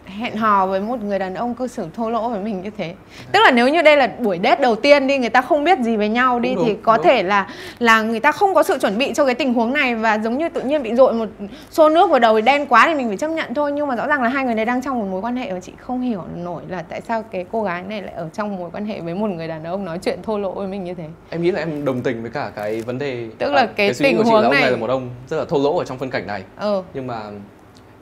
hẹn 0.06 0.36
hò 0.36 0.66
với 0.66 0.80
một 0.80 1.02
người 1.02 1.18
đàn 1.18 1.34
ông 1.34 1.54
cư 1.54 1.66
xử 1.66 1.86
thô 1.94 2.10
lỗ 2.10 2.28
với 2.28 2.40
mình 2.40 2.62
như 2.62 2.70
thế. 2.78 2.94
Tức 3.32 3.40
là 3.44 3.50
nếu 3.50 3.68
như 3.68 3.82
đây 3.82 3.96
là 3.96 4.06
buổi 4.18 4.40
date 4.44 4.62
đầu 4.62 4.76
tiên 4.76 5.06
đi 5.06 5.18
người 5.18 5.28
ta 5.30 5.40
không 5.40 5.64
biết 5.64 5.78
gì 5.80 5.96
về 5.96 6.08
nhau 6.08 6.40
đi 6.40 6.54
Đúng, 6.54 6.64
thì 6.66 6.76
có 6.82 6.96
đúng. 6.96 7.04
thể 7.06 7.22
là 7.22 7.48
là 7.78 8.02
người 8.02 8.20
ta 8.20 8.32
không 8.32 8.54
có 8.54 8.62
sự 8.62 8.78
chuẩn 8.78 8.98
bị 8.98 9.12
cho 9.14 9.24
cái 9.26 9.34
tình 9.34 9.54
huống 9.54 9.72
này 9.72 9.94
và 9.94 10.18
giống 10.18 10.38
như 10.38 10.48
tự 10.48 10.60
nhiên 10.62 10.82
bị 10.82 10.94
dội 10.94 11.12
một 11.12 11.28
xô 11.70 11.88
nước 11.88 12.10
vào 12.10 12.18
đầu 12.20 12.36
thì 12.36 12.42
đen 12.42 12.66
quá 12.66 12.84
thì 12.86 12.94
mình 12.94 13.08
phải 13.08 13.16
chấp 13.16 13.28
nhận 13.28 13.54
thôi 13.54 13.72
nhưng 13.72 13.86
mà 13.86 13.96
rõ 13.96 14.06
ràng 14.06 14.22
là 14.22 14.28
hai 14.28 14.44
người 14.44 14.54
này 14.54 14.64
đang 14.64 14.82
trong 14.82 14.98
một 14.98 15.06
mối 15.10 15.20
quan 15.20 15.36
hệ 15.36 15.52
và 15.52 15.60
chị 15.60 15.72
không 15.80 16.00
hiểu 16.00 16.22
nổi 16.36 16.62
là 16.68 16.82
tại 16.88 17.00
sao 17.00 17.22
cái 17.22 17.44
cô 17.52 17.62
gái 17.62 17.82
này 17.82 18.02
lại 18.02 18.14
ở 18.14 18.28
trong 18.32 18.56
mối 18.56 18.70
quan 18.72 18.86
hệ 18.86 19.00
với 19.00 19.14
một 19.14 19.30
người 19.30 19.48
đàn 19.48 19.64
ông 19.64 19.84
nói 19.84 19.98
chuyện 20.02 20.18
thô 20.22 20.38
lỗ 20.38 20.52
với 20.52 20.66
mình 20.68 20.84
như 20.84 20.94
thế. 20.94 21.04
em 21.30 21.42
nghĩ 21.42 21.50
là 21.50 21.58
em 21.58 21.84
đồng 21.84 22.00
tình 22.00 22.22
với 22.22 22.30
cả 22.30 22.50
cái 22.56 22.80
vấn 22.82 22.98
đề 22.98 23.26
Tức 23.38 23.52
là 23.52 23.66
cái 23.66 23.94
suy 23.94 24.04
nghĩ 24.04 24.10
tình 24.10 24.16
của 24.18 24.24
chị 24.24 24.30
huống 24.30 24.40
là 24.40 24.46
ông 24.46 24.52
này- 24.52 24.62
này 24.62 24.70
là 24.70 24.76
một 24.76 24.90
ông 24.90 25.08
rất 25.28 25.36
là 25.36 25.44
thô 25.48 25.58
lỗ 25.62 25.78
ở 25.78 25.84
trong 25.84 25.98
phân 25.98 26.10
cảnh 26.10 26.26
này 26.26 26.42
Ờ 26.56 26.82
nhưng 26.94 27.06
mà 27.06 27.20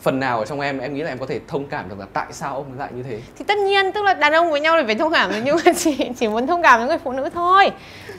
phần 0.02 0.20
nào 0.20 0.38
ở 0.38 0.44
trong 0.44 0.60
em 0.60 0.78
em 0.78 0.94
nghĩ 0.94 1.02
là 1.02 1.08
em 1.08 1.18
có 1.18 1.26
thể 1.26 1.40
thông 1.48 1.66
cảm 1.66 1.88
được 1.88 1.98
là 1.98 2.06
tại 2.12 2.26
sao 2.30 2.54
ông 2.54 2.64
ấy 2.64 2.78
lại 2.78 2.88
như 2.96 3.02
thế? 3.02 3.18
Thì 3.38 3.44
tất 3.48 3.58
nhiên 3.58 3.92
tức 3.92 4.02
là 4.04 4.14
đàn 4.14 4.32
ông 4.32 4.50
với 4.50 4.60
nhau 4.60 4.76
thì 4.80 4.86
phải 4.86 4.94
thông 4.94 5.12
cảm 5.12 5.30
nhưng 5.44 5.56
mà 5.66 5.72
chị 5.72 5.96
chỉ 6.18 6.28
muốn 6.28 6.46
thông 6.46 6.62
cảm 6.62 6.78
với 6.80 6.88
người 6.88 6.98
phụ 7.04 7.12
nữ 7.12 7.28
thôi. 7.34 7.70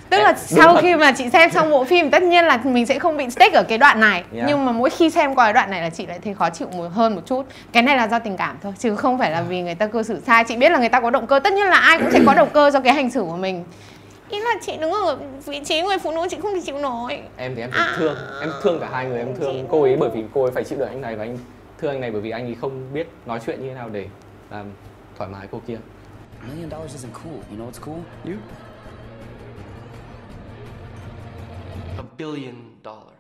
Tức 0.09 0.17
là 0.17 0.25
Em- 0.29 0.35
đúng 0.49 0.59
sau 0.59 0.73
thật. 0.73 0.79
khi 0.81 0.95
mà 0.95 1.11
chị 1.11 1.29
xem 1.29 1.51
xong 1.51 1.69
bộ 1.71 1.83
phim 1.83 2.09
tất 2.11 2.23
nhiên 2.23 2.45
là 2.45 2.59
mình 2.63 2.85
sẽ 2.85 2.99
không 2.99 3.17
bị 3.17 3.29
stick 3.29 3.53
ở 3.53 3.63
cái 3.63 3.77
đoạn 3.77 3.99
này. 3.99 4.23
Yeah. 4.35 4.45
nhưng 4.47 4.65
mà 4.65 4.71
mỗi 4.71 4.89
khi 4.89 5.09
xem 5.09 5.35
qua 5.35 5.45
cái 5.45 5.53
đoạn 5.53 5.71
này 5.71 5.81
là 5.81 5.89
chị 5.89 6.05
lại 6.05 6.19
thấy 6.23 6.33
khó 6.33 6.49
chịu 6.49 6.67
một 6.77 6.87
hơn 6.93 7.15
một 7.15 7.21
chút. 7.25 7.43
Cái 7.71 7.83
này 7.83 7.97
là 7.97 8.07
do 8.07 8.19
tình 8.19 8.37
cảm 8.37 8.57
thôi 8.63 8.73
chứ 8.79 8.95
không 8.95 9.19
phải 9.19 9.31
là 9.31 9.41
vì 9.41 9.61
người 9.61 9.75
ta 9.75 9.87
cư 9.87 10.03
xử 10.03 10.21
sai. 10.27 10.43
Chị 10.43 10.55
biết 10.55 10.71
là 10.71 10.77
người 10.79 10.89
ta 10.89 10.99
có 10.99 11.09
động 11.09 11.27
cơ 11.27 11.39
tất 11.39 11.53
nhiên 11.53 11.67
là 11.67 11.77
ai 11.77 11.97
cũng 11.97 12.11
sẽ 12.11 12.19
có 12.25 12.33
động 12.33 12.49
cơ 12.53 12.69
cho 12.73 12.79
cái 12.79 12.93
hành 12.93 13.09
xử 13.09 13.21
của 13.21 13.37
mình. 13.37 13.63
Ý 14.29 14.39
là 14.39 14.51
chị 14.65 14.77
đứng 14.77 14.91
ở 14.91 15.17
vị 15.45 15.59
trí 15.65 15.81
người 15.81 15.97
phụ 15.97 16.11
nữ 16.11 16.27
chị 16.29 16.37
không 16.41 16.53
thể 16.55 16.61
chịu 16.65 16.77
nổi. 16.77 17.19
Em 17.37 17.55
thì 17.55 17.61
em 17.61 17.69
À. 17.73 17.93
thương 17.97 18.15
em 18.41 18.49
thương 18.63 18.79
cả 18.79 18.87
hai 18.91 19.05
người 19.05 19.17
em 19.19 19.27
thương 19.39 19.65
cô 19.71 19.81
ấy 19.81 19.95
bởi 19.99 20.09
vì 20.13 20.23
cô 20.33 20.41
ấy 20.43 20.51
phải 20.55 20.63
chịu 20.63 20.79
đựng 20.79 20.87
anh 20.89 21.01
này 21.01 21.15
và 21.15 21.23
anh 21.23 21.37
thương 21.83 21.91
anh 21.91 22.01
này 22.01 22.11
bởi 22.11 22.21
vì 22.21 22.29
anh 22.29 22.45
ấy 22.45 22.55
không 22.55 22.93
biết 22.93 23.07
nói 23.25 23.39
chuyện 23.45 23.61
như 23.61 23.67
thế 23.67 23.73
nào 23.73 23.89
để 23.89 24.07
làm 24.49 24.65
thoải 25.17 25.29
mái 25.29 25.47
cô 25.51 25.61
kia 25.67 25.77
A 26.41 26.47
million 26.47 26.69
dollars 26.69 26.93
isn't 26.93 27.13
cool. 27.13 27.33
You 27.33 27.57
know 27.57 27.71
what's 27.71 27.85
cool? 27.85 27.99
You. 28.25 28.33
A 31.97 32.03
billion 32.17 32.55
dollars. 32.83 33.17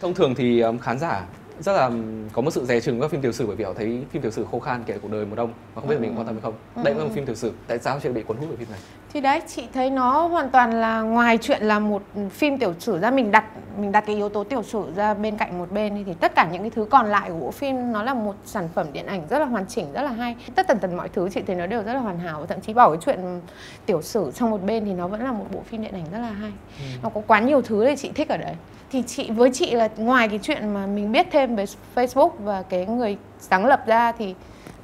thông 0.00 0.14
thường 0.14 0.34
thì 0.34 0.60
um, 0.60 0.78
khán 0.78 0.98
giả 0.98 1.26
rất 1.60 1.72
là 1.72 1.90
có 2.32 2.42
một 2.42 2.50
sự 2.50 2.64
dè 2.64 2.80
chừng 2.80 3.00
các 3.00 3.10
phim 3.10 3.20
tiểu 3.20 3.32
sử 3.32 3.46
bởi 3.46 3.56
vì 3.56 3.64
họ 3.64 3.72
thấy 3.74 4.04
phim 4.10 4.22
tiểu 4.22 4.30
sử 4.30 4.46
khô 4.50 4.60
khan 4.60 4.82
kể 4.86 4.98
cuộc 5.02 5.10
đời 5.10 5.26
một 5.26 5.38
ông 5.38 5.52
và 5.74 5.80
không 5.80 5.88
biết 5.88 5.94
là 5.94 6.00
mình 6.00 6.14
quan 6.16 6.26
tâm 6.26 6.34
hay 6.34 6.42
không. 6.42 6.84
Đây 6.84 6.94
cũng 6.94 7.02
là 7.02 7.04
một 7.08 7.14
phim 7.14 7.26
tiểu 7.26 7.34
sử. 7.34 7.52
Tại 7.66 7.78
sao 7.78 8.00
chị 8.02 8.08
bị 8.08 8.22
cuốn 8.22 8.36
hút 8.36 8.46
bởi 8.48 8.56
phim 8.56 8.70
này? 8.70 8.80
Thì 9.12 9.20
đấy 9.20 9.42
chị 9.46 9.68
thấy 9.74 9.90
nó 9.90 10.26
hoàn 10.26 10.50
toàn 10.50 10.80
là 10.80 11.02
ngoài 11.02 11.38
chuyện 11.38 11.62
là 11.62 11.78
một 11.78 12.02
phim 12.30 12.58
tiểu 12.58 12.74
sử 12.78 12.98
ra 12.98 13.10
mình 13.10 13.30
đặt 13.30 13.44
mình 13.78 13.92
đặt 13.92 14.00
cái 14.06 14.16
yếu 14.16 14.28
tố 14.28 14.44
tiểu 14.44 14.62
sử 14.62 14.84
ra 14.96 15.14
bên 15.14 15.36
cạnh 15.36 15.58
một 15.58 15.72
bên 15.72 16.04
thì 16.06 16.14
tất 16.20 16.34
cả 16.34 16.48
những 16.52 16.62
cái 16.62 16.70
thứ 16.70 16.86
còn 16.90 17.06
lại 17.06 17.30
của 17.30 17.38
bộ 17.38 17.50
phim 17.50 17.92
nó 17.92 18.02
là 18.02 18.14
một 18.14 18.34
sản 18.44 18.68
phẩm 18.74 18.86
điện 18.92 19.06
ảnh 19.06 19.22
rất 19.30 19.38
là 19.38 19.44
hoàn 19.44 19.66
chỉnh 19.66 19.92
rất 19.92 20.02
là 20.02 20.10
hay. 20.10 20.36
Tất 20.54 20.68
tần 20.68 20.78
tần 20.78 20.96
mọi 20.96 21.08
thứ 21.08 21.28
chị 21.28 21.42
thấy 21.46 21.56
nó 21.56 21.66
đều 21.66 21.82
rất 21.82 21.94
là 21.94 22.00
hoàn 22.00 22.18
hảo 22.18 22.40
và 22.40 22.46
thậm 22.46 22.60
chí 22.60 22.74
bỏ 22.74 22.90
cái 22.90 22.98
chuyện 23.04 23.40
tiểu 23.86 24.02
sử 24.02 24.30
sang 24.34 24.50
một 24.50 24.62
bên 24.62 24.84
thì 24.84 24.92
nó 24.92 25.08
vẫn 25.08 25.24
là 25.24 25.32
một 25.32 25.46
bộ 25.52 25.60
phim 25.70 25.82
điện 25.82 25.94
ảnh 25.94 26.04
rất 26.12 26.18
là 26.18 26.30
hay. 26.30 26.52
Nó 27.02 27.08
có 27.08 27.20
quá 27.26 27.40
nhiều 27.40 27.62
thứ 27.62 27.84
để 27.84 27.96
chị 27.96 28.10
thích 28.14 28.28
ở 28.28 28.36
đấy 28.36 28.54
thì 28.92 29.02
chị 29.06 29.30
với 29.30 29.50
chị 29.50 29.70
là 29.74 29.88
ngoài 29.96 30.28
cái 30.28 30.38
chuyện 30.42 30.74
mà 30.74 30.86
mình 30.86 31.12
biết 31.12 31.26
thêm 31.32 31.56
về 31.56 31.64
Facebook 31.94 32.30
và 32.38 32.62
cái 32.68 32.86
người 32.86 33.16
sáng 33.38 33.66
lập 33.66 33.86
ra 33.86 34.12
thì 34.12 34.34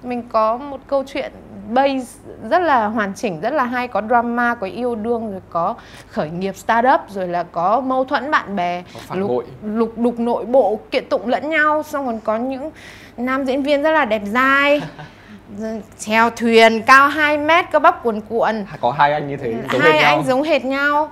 mình 0.03 0.23
có 0.33 0.57
một 0.57 0.81
câu 0.87 1.05
chuyện 1.07 1.33
base 1.71 2.07
rất 2.51 2.59
là 2.63 2.87
hoàn 2.87 3.15
chỉnh 3.15 3.41
rất 3.41 3.53
là 3.53 3.65
hay 3.65 3.89
có 3.89 4.03
drama 4.03 4.55
có 4.55 4.67
yêu 4.67 4.95
đương 4.95 5.31
rồi 5.33 5.41
có 5.51 5.75
khởi 6.11 6.31
nghiệp 6.31 6.57
startup 6.57 7.01
rồi 7.09 7.29
là 7.29 7.43
có 7.43 7.81
mâu 7.81 8.05
thuẫn 8.05 8.31
bạn 8.31 8.57
bè 8.57 8.83
Có 9.09 9.15
lục, 9.17 9.29
bội. 9.29 9.45
lục 9.63 9.99
đục 9.99 10.19
nội 10.19 10.45
bộ 10.45 10.79
kiện 10.91 11.09
tụng 11.09 11.29
lẫn 11.29 11.51
nhau 11.51 11.83
xong 11.83 12.07
còn 12.07 12.21
có 12.21 12.37
những 12.37 12.71
nam 13.17 13.45
diễn 13.45 13.63
viên 13.63 13.83
rất 13.83 13.91
là 13.91 14.05
đẹp 14.05 14.23
dai. 14.25 14.81
Chèo 15.99 16.31
thuyền 16.31 16.83
cao 16.83 17.09
2 17.09 17.39
mét 17.39 17.65
cơ 17.73 17.79
bắp 17.79 18.03
cuồn 18.03 18.21
cuộn. 18.29 18.65
Có 18.81 18.91
hai 18.91 19.13
anh 19.13 19.29
như 19.29 19.37
thế 19.37 19.55
giống 19.73 19.81
hai 19.81 19.93
hệt 19.93 20.03
anh 20.03 20.15
nhau. 20.17 20.25
giống 20.27 20.43
hệt 20.43 20.65
nhau 20.65 21.11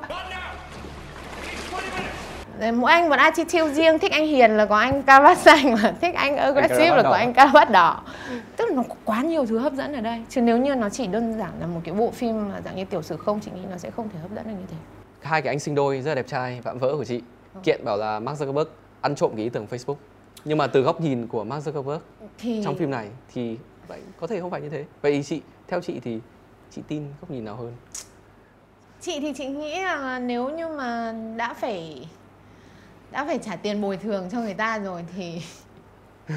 mỗi 2.74 2.92
anh 2.92 3.08
một 3.08 3.16
attitude 3.16 3.74
riêng. 3.74 3.98
Thích 3.98 4.12
anh 4.12 4.26
hiền 4.26 4.50
là 4.50 4.66
có 4.66 4.78
anh 4.78 5.02
caravat 5.02 5.38
xanh 5.38 5.74
mà 5.74 5.94
thích 6.00 6.14
anh 6.14 6.36
aggressive 6.36 6.96
là 6.96 7.02
có 7.02 7.10
anh 7.10 7.34
caravat 7.34 7.70
đỏ. 7.70 8.02
Tức 8.56 8.64
là 8.68 8.76
nó 8.76 8.82
có 8.88 8.94
quá 9.04 9.22
nhiều 9.22 9.46
thứ 9.46 9.58
hấp 9.58 9.72
dẫn 9.72 9.92
ở 9.92 10.00
đây. 10.00 10.22
Chứ 10.28 10.40
nếu 10.40 10.58
như 10.58 10.74
nó 10.74 10.88
chỉ 10.88 11.06
đơn 11.06 11.38
giản 11.38 11.50
là 11.60 11.66
một 11.66 11.80
cái 11.84 11.94
bộ 11.94 12.10
phim 12.10 12.48
mà 12.48 12.60
dạng 12.64 12.76
như 12.76 12.84
tiểu 12.84 13.02
sử 13.02 13.16
không 13.16 13.40
chị 13.40 13.50
nghĩ 13.54 13.62
nó 13.70 13.76
sẽ 13.76 13.90
không 13.90 14.08
thể 14.08 14.18
hấp 14.18 14.30
dẫn 14.34 14.44
được 14.44 14.54
như 14.60 14.66
thế. 14.70 14.76
Hai 15.22 15.42
cái 15.42 15.52
anh 15.52 15.58
sinh 15.58 15.74
đôi 15.74 16.00
rất 16.00 16.10
là 16.10 16.14
đẹp 16.14 16.26
trai 16.26 16.60
vạm 16.62 16.78
vỡ 16.78 16.96
của 16.96 17.04
chị. 17.04 17.22
Kiện 17.62 17.84
bảo 17.84 17.96
là 17.96 18.20
Mark 18.20 18.40
Zuckerberg 18.40 18.64
ăn 19.00 19.14
trộm 19.14 19.30
cái 19.36 19.44
ý 19.44 19.48
tưởng 19.48 19.66
Facebook. 19.70 19.96
Nhưng 20.44 20.58
mà 20.58 20.66
từ 20.66 20.82
góc 20.82 21.00
nhìn 21.00 21.26
của 21.26 21.44
Mark 21.44 21.68
Zuckerberg 21.68 21.98
thì 22.38 22.62
trong 22.64 22.76
phim 22.76 22.90
này 22.90 23.08
thì 23.34 23.56
vậy 23.88 24.00
có 24.20 24.26
thể 24.26 24.40
không 24.40 24.50
phải 24.50 24.60
như 24.60 24.68
thế. 24.68 24.84
Vậy 25.02 25.22
chị 25.22 25.40
theo 25.68 25.80
chị 25.80 26.00
thì 26.04 26.20
chị 26.70 26.82
tin 26.88 27.04
góc 27.20 27.30
nhìn 27.30 27.44
nào 27.44 27.56
hơn? 27.56 27.72
Chị 29.00 29.20
thì 29.20 29.32
chị 29.32 29.46
nghĩ 29.46 29.82
là 29.82 30.18
nếu 30.18 30.48
như 30.48 30.68
mà 30.68 31.14
đã 31.36 31.54
phải 31.54 32.08
đã 33.10 33.24
phải 33.24 33.38
trả 33.38 33.56
tiền 33.56 33.80
bồi 33.80 33.96
thường 33.96 34.28
cho 34.32 34.38
người 34.38 34.54
ta 34.54 34.78
rồi 34.78 35.04
thì 35.16 35.42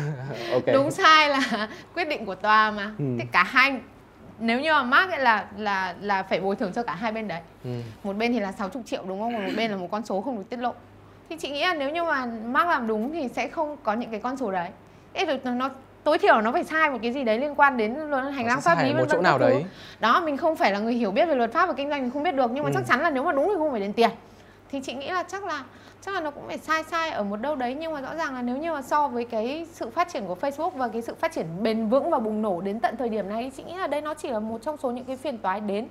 ok. 0.53 0.63
đúng 0.73 0.91
sai 0.91 1.29
là 1.29 1.67
quyết 1.95 2.05
định 2.07 2.25
của 2.25 2.35
tòa 2.35 2.71
mà. 2.71 2.91
Ừ. 2.99 3.05
thì 3.19 3.25
cả 3.31 3.43
hai 3.43 3.79
nếu 4.39 4.59
như 4.59 4.73
mà 4.73 4.83
Mark 4.83 5.11
ấy 5.11 5.19
là 5.19 5.45
là 5.57 5.95
là 6.01 6.23
phải 6.23 6.39
bồi 6.41 6.55
thường 6.55 6.71
cho 6.75 6.83
cả 6.83 6.93
hai 6.95 7.11
bên 7.11 7.27
đấy. 7.27 7.41
Ừ. 7.63 7.69
một 8.03 8.17
bên 8.17 8.33
thì 8.33 8.39
là 8.39 8.51
60 8.51 8.83
triệu 8.85 9.03
đúng 9.07 9.19
không? 9.21 9.33
Còn 9.33 9.45
một 9.45 9.51
bên 9.57 9.71
là 9.71 9.77
một 9.77 9.87
con 9.91 10.05
số 10.05 10.21
không 10.21 10.37
được 10.37 10.49
tiết 10.49 10.57
lộ. 10.57 10.73
Thì 11.29 11.35
chị 11.37 11.49
nghĩ 11.49 11.61
là 11.61 11.73
nếu 11.73 11.89
như 11.89 12.03
mà 12.03 12.25
Mark 12.45 12.67
làm 12.69 12.87
đúng 12.87 13.13
thì 13.13 13.27
sẽ 13.27 13.47
không 13.47 13.77
có 13.83 13.93
những 13.93 14.11
cái 14.11 14.19
con 14.19 14.37
số 14.37 14.51
đấy. 14.51 14.69
Ê, 15.13 15.25
nó, 15.43 15.51
nó 15.51 15.69
tối 16.03 16.17
thiểu 16.17 16.41
nó 16.41 16.51
phải 16.51 16.63
sai 16.63 16.89
một 16.89 16.97
cái 17.01 17.11
gì 17.13 17.23
đấy 17.23 17.39
liên 17.39 17.55
quan 17.55 17.77
đến 17.77 17.95
luật 17.95 18.23
hành 18.33 18.45
lang 18.47 18.61
pháp 18.61 18.83
lý 18.83 18.93
vân 18.93 19.01
một 19.01 19.07
chỗ 19.09 19.15
vân 19.17 19.23
nào 19.23 19.37
đấy. 19.39 19.65
đó 19.99 20.21
mình 20.25 20.37
không 20.37 20.55
phải 20.55 20.71
là 20.71 20.79
người 20.79 20.93
hiểu 20.93 21.11
biết 21.11 21.25
về 21.25 21.35
luật 21.35 21.53
pháp 21.53 21.65
và 21.65 21.73
kinh 21.73 21.89
doanh 21.89 22.01
mình 22.01 22.11
không 22.11 22.23
biết 22.23 22.35
được. 22.35 22.51
Nhưng 22.53 22.63
mà 22.63 22.69
Ừ. 22.69 22.73
chắc 22.75 22.83
chắn 22.87 23.01
là 23.01 23.09
nếu 23.09 23.23
mà 23.23 23.31
đúng 23.31 23.45
thì 23.47 23.55
không 23.57 23.71
phải 23.71 23.79
đến 23.79 23.93
tiền 23.93 24.09
thì 24.73 24.79
chị 24.83 24.93
nghĩ 24.93 25.07
là 25.07 25.23
chắc 25.23 25.45
là 25.45 25.65
chắc 26.01 26.13
là 26.13 26.21
nó 26.21 26.31
cũng 26.31 26.47
phải 26.47 26.57
sai 26.57 26.83
sai 26.83 27.09
ở 27.09 27.23
một 27.23 27.35
đâu 27.41 27.55
đấy 27.55 27.75
nhưng 27.79 27.93
mà 27.93 28.01
rõ 28.01 28.15
ràng 28.15 28.33
là 28.33 28.41
nếu 28.41 28.57
như 28.57 28.71
mà 28.71 28.81
so 28.81 29.07
với 29.07 29.25
cái 29.25 29.67
sự 29.73 29.89
phát 29.89 30.07
triển 30.13 30.27
của 30.27 30.37
Facebook 30.41 30.69
và 30.69 30.87
cái 30.87 31.01
sự 31.01 31.15
phát 31.15 31.31
triển 31.33 31.45
bền 31.61 31.89
vững 31.89 32.09
và 32.09 32.19
bùng 32.19 32.41
nổ 32.41 32.61
đến 32.61 32.79
tận 32.79 32.97
thời 32.97 33.09
điểm 33.09 33.29
này 33.29 33.43
thì 33.43 33.51
chị 33.57 33.63
nghĩ 33.63 33.75
là 33.75 33.87
đây 33.87 34.01
nó 34.01 34.13
chỉ 34.13 34.29
là 34.29 34.39
một 34.39 34.61
trong 34.61 34.77
số 34.77 34.91
những 34.91 35.05
cái 35.05 35.17
phiền 35.17 35.37
toái 35.37 35.59
đến 35.59 35.87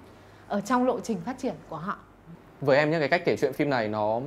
ở 0.48 0.60
trong 0.60 0.86
lộ 0.86 1.00
trình 1.00 1.20
phát 1.24 1.38
triển 1.38 1.54
của 1.68 1.76
họ. 1.76 1.96
Với 2.60 2.76
em 2.76 2.90
nhé 2.90 2.98
cái 2.98 3.08
cách 3.08 3.22
kể 3.24 3.36
chuyện 3.40 3.52
phim 3.52 3.70
này 3.70 3.88
nó 3.88 4.20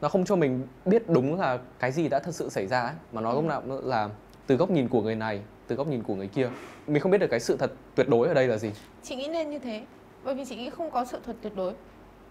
nó 0.00 0.08
không 0.08 0.24
cho 0.24 0.36
mình 0.36 0.66
biết 0.84 1.08
đúng 1.08 1.40
là 1.40 1.58
cái 1.78 1.92
gì 1.92 2.08
đã 2.08 2.18
thật 2.18 2.34
sự 2.34 2.48
xảy 2.48 2.66
ra 2.66 2.80
ấy, 2.80 2.94
mà 3.12 3.20
nó 3.20 3.42
nào 3.42 3.60
cũng 3.60 3.80
là 3.84 4.08
từ 4.46 4.56
góc 4.56 4.70
nhìn 4.70 4.88
của 4.88 5.02
người 5.02 5.14
này 5.14 5.40
từ 5.66 5.76
góc 5.76 5.86
nhìn 5.86 6.02
của 6.02 6.14
người 6.14 6.28
kia. 6.28 6.48
Mình 6.86 7.02
không 7.02 7.12
biết 7.12 7.18
được 7.18 7.30
cái 7.30 7.40
sự 7.40 7.56
thật 7.56 7.72
tuyệt 7.94 8.08
đối 8.08 8.28
ở 8.28 8.34
đây 8.34 8.48
là 8.48 8.56
gì. 8.56 8.70
Chị 9.02 9.16
nghĩ 9.16 9.28
nên 9.28 9.50
như 9.50 9.58
thế 9.58 9.82
bởi 10.24 10.34
vì 10.34 10.44
chị 10.44 10.56
nghĩ 10.56 10.70
không 10.70 10.90
có 10.90 11.04
sự 11.04 11.18
thật 11.26 11.36
tuyệt 11.42 11.52
đối 11.56 11.72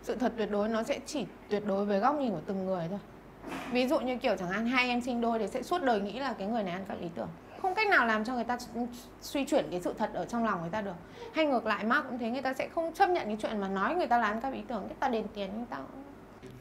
sự 0.03 0.15
thật 0.15 0.33
tuyệt 0.37 0.51
đối 0.51 0.69
nó 0.69 0.83
sẽ 0.83 0.99
chỉ 1.05 1.25
tuyệt 1.49 1.63
đối 1.65 1.85
với 1.85 1.99
góc 1.99 2.15
nhìn 2.15 2.31
của 2.31 2.41
từng 2.45 2.65
người 2.65 2.87
thôi. 2.89 2.99
Ví 3.71 3.87
dụ 3.87 3.99
như 3.99 4.17
kiểu 4.17 4.35
chẳng 4.35 4.49
hạn 4.49 4.65
hai 4.65 4.87
em 4.87 5.01
sinh 5.01 5.21
đôi 5.21 5.39
thì 5.39 5.47
sẽ 5.47 5.63
suốt 5.63 5.83
đời 5.83 6.01
nghĩ 6.01 6.19
là 6.19 6.33
cái 6.33 6.47
người 6.47 6.63
này 6.63 6.73
ăn 6.73 6.85
cắp 6.85 6.99
ý 6.99 7.07
tưởng. 7.15 7.29
Không 7.61 7.75
cách 7.75 7.87
nào 7.87 8.05
làm 8.05 8.23
cho 8.23 8.33
người 8.33 8.43
ta 8.43 8.57
suy 9.21 9.45
chuyển 9.45 9.65
cái 9.71 9.81
sự 9.81 9.93
thật 9.97 10.09
ở 10.13 10.25
trong 10.25 10.45
lòng 10.45 10.61
người 10.61 10.69
ta 10.69 10.81
được. 10.81 10.95
Hay 11.33 11.45
ngược 11.45 11.65
lại, 11.65 11.83
Mark 11.83 12.07
cũng 12.09 12.17
thế, 12.17 12.29
người 12.29 12.41
ta 12.41 12.53
sẽ 12.53 12.67
không 12.67 12.93
chấp 12.93 13.09
nhận 13.09 13.27
cái 13.27 13.37
chuyện 13.39 13.61
mà 13.61 13.67
nói 13.67 13.95
người 13.95 14.07
ta 14.07 14.17
là 14.17 14.27
ăn 14.27 14.41
cắp 14.41 14.53
ý 14.53 14.61
tưởng 14.67 14.81
người 14.81 14.95
ta 14.99 15.07
đền 15.07 15.25
tiền 15.33 15.57
người 15.57 15.65
ta. 15.69 15.77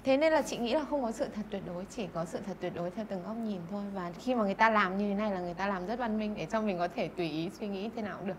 Thế 0.05 0.17
nên 0.17 0.33
là 0.33 0.43
chị 0.43 0.57
nghĩ 0.57 0.73
là 0.73 0.85
không 0.91 1.03
có 1.03 1.13
sự 1.13 1.27
thật 1.35 1.43
tuyệt 1.51 1.63
đối, 1.67 1.85
chỉ 1.91 2.07
có 2.15 2.25
sự 2.25 2.39
thật 2.47 2.57
tuyệt 2.61 2.73
đối 2.75 2.91
theo 2.91 3.05
từng 3.09 3.23
góc 3.27 3.37
nhìn 3.37 3.61
thôi. 3.71 3.83
Và 3.95 4.13
khi 4.19 4.35
mà 4.35 4.45
người 4.45 4.55
ta 4.55 4.71
làm 4.71 4.99
như 4.99 5.09
thế 5.09 5.15
này 5.15 5.31
là 5.31 5.41
người 5.41 5.55
ta 5.55 5.67
làm 5.67 5.87
rất 5.87 5.99
văn 5.99 6.19
minh 6.19 6.35
để 6.37 6.47
cho 6.51 6.61
mình 6.61 6.79
có 6.79 6.89
thể 6.89 7.09
tùy 7.09 7.31
ý 7.31 7.51
suy 7.61 7.67
nghĩ 7.67 7.91
thế 7.97 8.03
nào 8.03 8.17
cũng 8.19 8.29
được. 8.29 8.37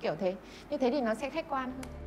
Kiểu 0.00 0.14
thế. 0.20 0.34
Như 0.70 0.76
thế 0.76 0.90
thì 0.90 1.00
nó 1.00 1.14
sẽ 1.14 1.30
khách 1.30 1.48
quan 1.48 1.64
hơn. 1.64 2.05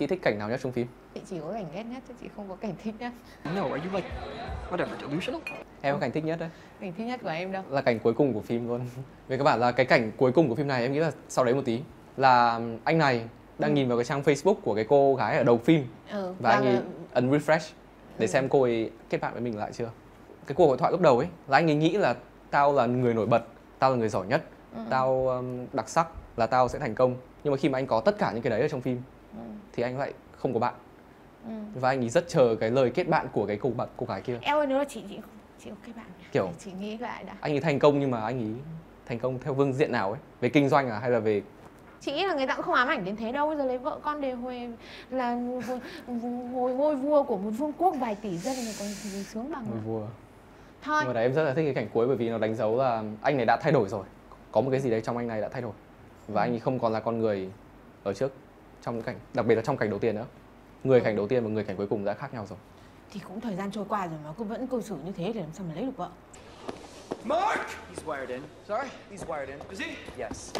Chị 0.00 0.06
thích 0.06 0.18
cảnh 0.22 0.38
nào 0.38 0.48
nhất 0.48 0.60
trong 0.62 0.72
phim 0.72 0.86
chị 1.14 1.20
chỉ 1.30 1.40
có 1.40 1.52
cảnh 1.52 1.66
ghét 1.74 1.82
nhất 1.82 2.02
chứ 2.08 2.14
chị 2.20 2.28
không 2.36 2.48
có 2.48 2.54
cảnh 2.60 2.74
thích 2.84 2.94
nhất 2.98 3.12
No, 3.54 3.62
are 3.62 3.88
you 3.88 3.96
like, 3.96 4.08
whatever, 4.70 4.96
delusional? 5.00 5.40
em 5.82 5.94
có 5.94 6.00
cảnh 6.00 6.12
thích 6.12 6.24
nhất 6.24 6.38
đấy 6.40 6.48
cảnh 6.80 6.92
thích 6.98 7.04
nhất 7.06 7.20
của 7.22 7.28
em 7.28 7.52
đâu 7.52 7.62
là 7.70 7.80
cảnh 7.80 7.98
cuối 7.98 8.12
cùng 8.14 8.34
của 8.34 8.40
phim 8.40 8.68
luôn 8.68 8.80
về 9.28 9.36
các 9.36 9.44
bạn 9.44 9.60
là 9.60 9.72
cái 9.72 9.86
cảnh 9.86 10.12
cuối 10.16 10.32
cùng 10.32 10.48
của 10.48 10.54
phim 10.54 10.68
này 10.68 10.82
em 10.82 10.92
nghĩ 10.92 10.98
là 10.98 11.12
sau 11.28 11.44
đấy 11.44 11.54
một 11.54 11.62
tí 11.64 11.80
là 12.16 12.60
anh 12.84 12.98
này 12.98 13.24
đang 13.58 13.70
Ừ. 13.70 13.74
nhìn 13.74 13.88
vào 13.88 13.98
cái 13.98 14.04
trang 14.04 14.22
Facebook 14.22 14.54
của 14.54 14.74
cái 14.74 14.84
cô 14.88 15.14
gái 15.14 15.36
ở 15.36 15.44
đầu 15.44 15.58
phim 15.58 15.84
ừ, 16.10 16.34
và 16.38 16.50
anh 16.50 16.64
ấy 16.64 16.72
là- 16.74 16.82
ấn 17.12 17.30
refresh 17.30 17.72
để 18.18 18.26
Ừ. 18.26 18.30
xem 18.30 18.48
cô 18.48 18.62
ấy 18.62 18.90
kết 19.10 19.18
bạn 19.20 19.32
với 19.32 19.42
mình 19.42 19.58
lại 19.58 19.72
chưa 19.72 19.90
cái 20.46 20.54
cuộc 20.54 20.66
hội 20.66 20.76
thoại 20.78 20.92
lúc 20.92 21.00
đầu 21.00 21.18
ấy 21.18 21.28
là 21.48 21.58
anh 21.58 21.70
ấy 21.70 21.74
nghĩ 21.76 21.90
là 21.96 22.14
tao 22.50 22.72
là 22.72 22.86
người 22.86 23.14
nổi 23.14 23.26
bật 23.26 23.42
tao 23.78 23.90
là 23.90 23.96
người 23.96 24.08
giỏi 24.08 24.26
nhất 24.26 24.42
Ừ. 24.74 24.80
tao 24.90 25.28
um, 25.28 25.66
đặc 25.72 25.88
sắc 25.88 26.06
là 26.36 26.46
tao 26.46 26.68
sẽ 26.68 26.78
thành 26.78 26.94
công 26.94 27.16
nhưng 27.44 27.50
mà 27.52 27.56
khi 27.56 27.68
mà 27.68 27.78
anh 27.78 27.86
có 27.86 28.00
tất 28.00 28.18
cả 28.18 28.32
những 28.32 28.42
cái 28.42 28.50
đấy 28.50 28.60
ở 28.60 28.68
trong 28.68 28.80
phim. 28.80 29.00
Thì 29.72 29.82
anh 29.82 29.98
lại 29.98 30.12
không 30.36 30.52
có 30.54 30.60
bạn. 30.60 30.74
Ừ. 31.46 31.50
và 31.74 31.88
anh 31.88 32.00
ấy 32.00 32.08
rất 32.08 32.28
chờ 32.28 32.56
cái 32.60 32.70
lời 32.70 32.90
kết 32.94 33.08
bạn 33.08 33.26
của 33.32 33.46
cái 33.46 33.58
cô 33.62 33.70
bạn 33.70 33.88
cô 33.96 34.06
gái 34.06 34.20
kia. 34.22 34.38
Em 34.42 34.56
ơi 34.56 34.66
nếu 34.66 34.78
là 34.78 34.84
chị 34.88 35.02
chị 35.08 35.16
không 35.20 35.30
chị 35.64 35.70
cái 35.84 35.92
bạn? 35.96 36.06
Kiểu- 36.32 36.46
Để 36.46 36.52
chị 36.58 36.72
nghĩ 36.80 36.98
lại 36.98 37.24
đã. 37.24 37.34
anh 37.40 37.52
ấy 37.52 37.60
thành 37.60 37.78
công 37.78 38.00
nhưng 38.00 38.10
mà 38.10 38.20
anh 38.20 38.38
ấy 38.40 38.54
thành 39.06 39.18
công 39.18 39.38
theo 39.38 39.54
vương 39.54 39.72
diện 39.72 39.92
nào 39.92 40.10
ấy? 40.12 40.20
Về 40.40 40.48
kinh 40.48 40.68
doanh 40.68 40.90
à 40.90 40.98
hay 40.98 41.10
là 41.10 41.18
về 41.18 41.42
chị 42.00 42.12
nghĩ 42.12 42.26
là 42.26 42.34
người 42.34 42.46
ta 42.46 42.54
cũng 42.56 42.64
không 42.64 42.74
ám 42.74 42.88
ảnh 42.88 43.04
đến 43.04 43.16
thế 43.16 43.32
đâu. 43.32 43.46
Bây 43.48 43.56
giờ 43.56 43.64
lấy 43.64 43.78
vợ 43.78 43.98
con 44.02 44.20
đều 44.20 44.36
huề 44.36 44.68
là 45.10 45.34
ngôi, 45.34 46.74
ngôi, 46.74 46.96
vua 46.96 47.22
của 47.22 47.36
một 47.36 47.50
vương 47.50 47.72
quốc 47.72 47.94
vài 48.00 48.14
tỷ 48.14 48.36
dân 48.38 48.54
thì 48.56 48.72
còn 48.78 48.88
gì 48.88 49.22
sướng 49.22 49.52
bằng 49.52 49.64
ngôi 49.70 49.78
vua. 49.80 50.06
Thôi. 50.82 50.96
Nhưng 51.00 51.06
mà 51.08 51.12
đấy 51.12 51.22
em 51.24 51.32
rất 51.34 51.42
là 51.44 51.54
thích 51.54 51.64
cái 51.64 51.74
cảnh 51.74 51.88
cuối 51.92 52.06
bởi 52.06 52.16
vì 52.16 52.28
nó 52.30 52.38
đánh 52.38 52.54
dấu 52.54 52.76
là 52.78 53.02
anh 53.22 53.36
này 53.36 53.46
đã 53.46 53.56
thay 53.56 53.72
đổi 53.72 53.88
rồi. 53.88 54.04
Có 54.52 54.60
một 54.60 54.68
cái 54.70 54.80
gì 54.80 54.90
đấy 54.90 55.00
trong 55.00 55.16
anh 55.16 55.28
này 55.28 55.40
đã 55.40 55.48
thay 55.48 55.62
đổi. 55.62 55.72
Và 56.28 56.42
anh 56.42 56.52
ấy 56.52 56.58
không 56.60 56.78
còn 56.78 56.92
là 56.92 57.00
con 57.00 57.18
người 57.18 57.50
ở 58.04 58.14
trước 58.14 58.32
trong 58.82 58.94
cái 58.94 59.02
cảnh 59.02 59.16
đặc 59.34 59.46
biệt 59.46 59.54
là 59.54 59.62
trong 59.62 59.76
cảnh 59.76 59.90
đầu 59.90 59.98
tiên 59.98 60.14
nữa 60.14 60.26
người 60.84 61.00
cảnh 61.00 61.16
đầu 61.16 61.28
tiên 61.28 61.44
và 61.44 61.50
người 61.50 61.64
cảnh 61.64 61.76
cuối 61.76 61.86
cùng 61.86 62.04
đã 62.04 62.14
khác 62.14 62.34
nhau 62.34 62.46
rồi 62.46 62.58
thì 63.12 63.20
cũng 63.28 63.40
thời 63.40 63.56
gian 63.56 63.70
trôi 63.70 63.84
qua 63.88 64.06
rồi 64.06 64.18
mà 64.24 64.30
cứ 64.38 64.44
vẫn 64.44 64.66
cư 64.66 64.80
xử 64.82 64.96
như 65.04 65.12
thế 65.16 65.30
thì 65.34 65.40
làm 65.40 65.48
sao 65.52 65.66
mà 65.68 65.74
lấy 65.74 65.84
được 65.84 65.96
vợ 65.96 66.08
Mark! 67.24 67.60
He's 67.94 68.04
wired 68.06 68.28
in. 68.28 68.40
Sorry? 68.68 68.88
He's 69.10 69.26
wired 69.26 69.46
in. 69.46 69.58
Is 69.70 69.80
he? 69.80 69.86
Yes. 70.24 70.52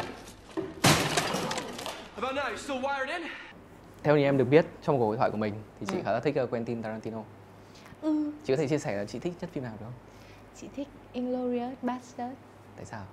How 2.15 2.21
about 2.21 2.35
now? 2.35 2.49
You 2.49 2.57
still 2.57 2.81
wired 2.81 3.07
in? 3.19 3.21
theo 4.03 4.17
như 4.17 4.23
em 4.23 4.37
được 4.37 4.45
biết 4.45 4.65
trong 4.81 4.99
cuộc 4.99 5.05
hội 5.05 5.17
thoại 5.17 5.31
của 5.31 5.37
mình 5.37 5.53
thì 5.79 5.85
chị 5.89 5.95
Ừ. 5.97 6.01
khá 6.05 6.11
là 6.11 6.19
thích 6.19 6.35
uh, 6.43 6.49
Quentin 6.49 6.81
Tarantino 6.81 7.23
ừ, 8.01 8.31
chị 8.45 8.53
có 8.53 8.57
thể 8.57 8.67
chia 8.67 8.77
sẻ 8.77 8.97
là 8.97 9.05
chị 9.05 9.19
thích 9.19 9.33
nhất 9.41 9.49
phim 9.53 9.63
nào 9.63 9.73
được 9.79 9.85
không 9.85 9.93
chị 10.61 10.67
thích 10.75 10.87
Inglourious 11.13 11.73
Bastard 11.81 12.33
tại 12.75 12.85
sao 12.85 13.03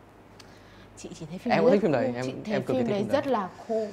chị 0.96 1.08
chỉ 1.14 1.26
thấy 1.30 1.38
phim 1.38 1.52
Em 1.52 1.62
cũng 1.62 1.70
thích 1.72 1.82
phim 1.82 1.92
đấy, 1.92 2.12
em- 2.14 2.24
chị 2.26 2.32
thấy 2.44 2.54
em 2.54 2.62
cực 2.62 2.76
kỳ 2.76 2.82
phim 2.82 2.86
thích 2.86 2.90
đấy 2.90 2.98
phim 3.00 3.08
đấy. 3.08 3.20
rất 3.22 3.26
là 3.26 3.48
cool 3.68 3.86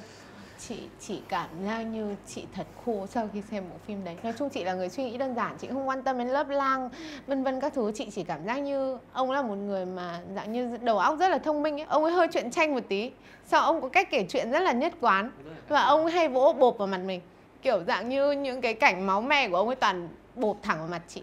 chị 0.58 0.76
chỉ 1.00 1.22
cảm 1.28 1.48
giác 1.64 1.82
như 1.82 2.16
chị 2.26 2.46
thật 2.54 2.66
cool 2.84 3.06
sau 3.08 3.28
khi 3.32 3.42
xem 3.50 3.64
bộ 3.70 3.76
phim 3.86 4.04
đấy. 4.04 4.16
Nói 4.22 4.32
chung 4.38 4.48
chị 4.48 4.64
là 4.64 4.74
người 4.74 4.88
suy 4.88 5.04
nghĩ 5.04 5.18
đơn 5.18 5.34
giản 5.34 5.56
chị 5.58 5.68
không 5.68 5.88
quan 5.88 6.02
tâm 6.02 6.18
đến 6.18 6.28
lớp 6.28 6.48
lang 6.48 6.90
vân 7.26 7.44
vân 7.44 7.60
các 7.60 7.72
thứ. 7.74 7.92
Chị 7.94 8.10
chỉ 8.10 8.24
cảm 8.24 8.46
giác 8.46 8.58
như 8.58 8.98
ông 9.12 9.30
là 9.30 9.42
một 9.42 9.54
người 9.54 9.86
mà 9.86 10.20
dạng 10.34 10.52
như 10.52 10.76
đầu 10.82 10.98
óc 10.98 11.18
rất 11.18 11.28
là 11.28 11.38
thông 11.38 11.62
minh 11.62 11.80
ấy. 11.80 11.86
ông 11.88 12.04
ấy 12.04 12.12
hơi 12.12 12.28
chuyện 12.32 12.50
tranh 12.50 12.74
một 12.74 12.82
tí. 12.88 13.10
Sau 13.44 13.62
ông 13.62 13.80
có 13.80 13.88
cách 13.88 14.08
kể 14.10 14.26
chuyện 14.28 14.50
rất 14.50 14.60
là 14.60 14.72
nhất 14.72 14.92
quán? 15.00 15.30
Và 15.68 15.82
ông 15.82 16.02
ấy 16.02 16.12
hay 16.12 16.28
vỗ 16.28 16.54
bộp 16.58 16.78
vào 16.78 16.88
mặt 16.88 17.00
mình. 17.04 17.20
Kiểu 17.62 17.84
dạng 17.84 18.08
như 18.08 18.32
những 18.32 18.60
cái 18.60 18.74
cảnh 18.74 19.06
máu 19.06 19.20
me 19.20 19.48
của 19.48 19.56
ông 19.56 19.66
ấy 19.66 19.76
toàn 19.76 20.08
bộp 20.34 20.56
thẳng 20.62 20.78
vào 20.78 20.88
mặt 20.88 21.02
chị. 21.08 21.22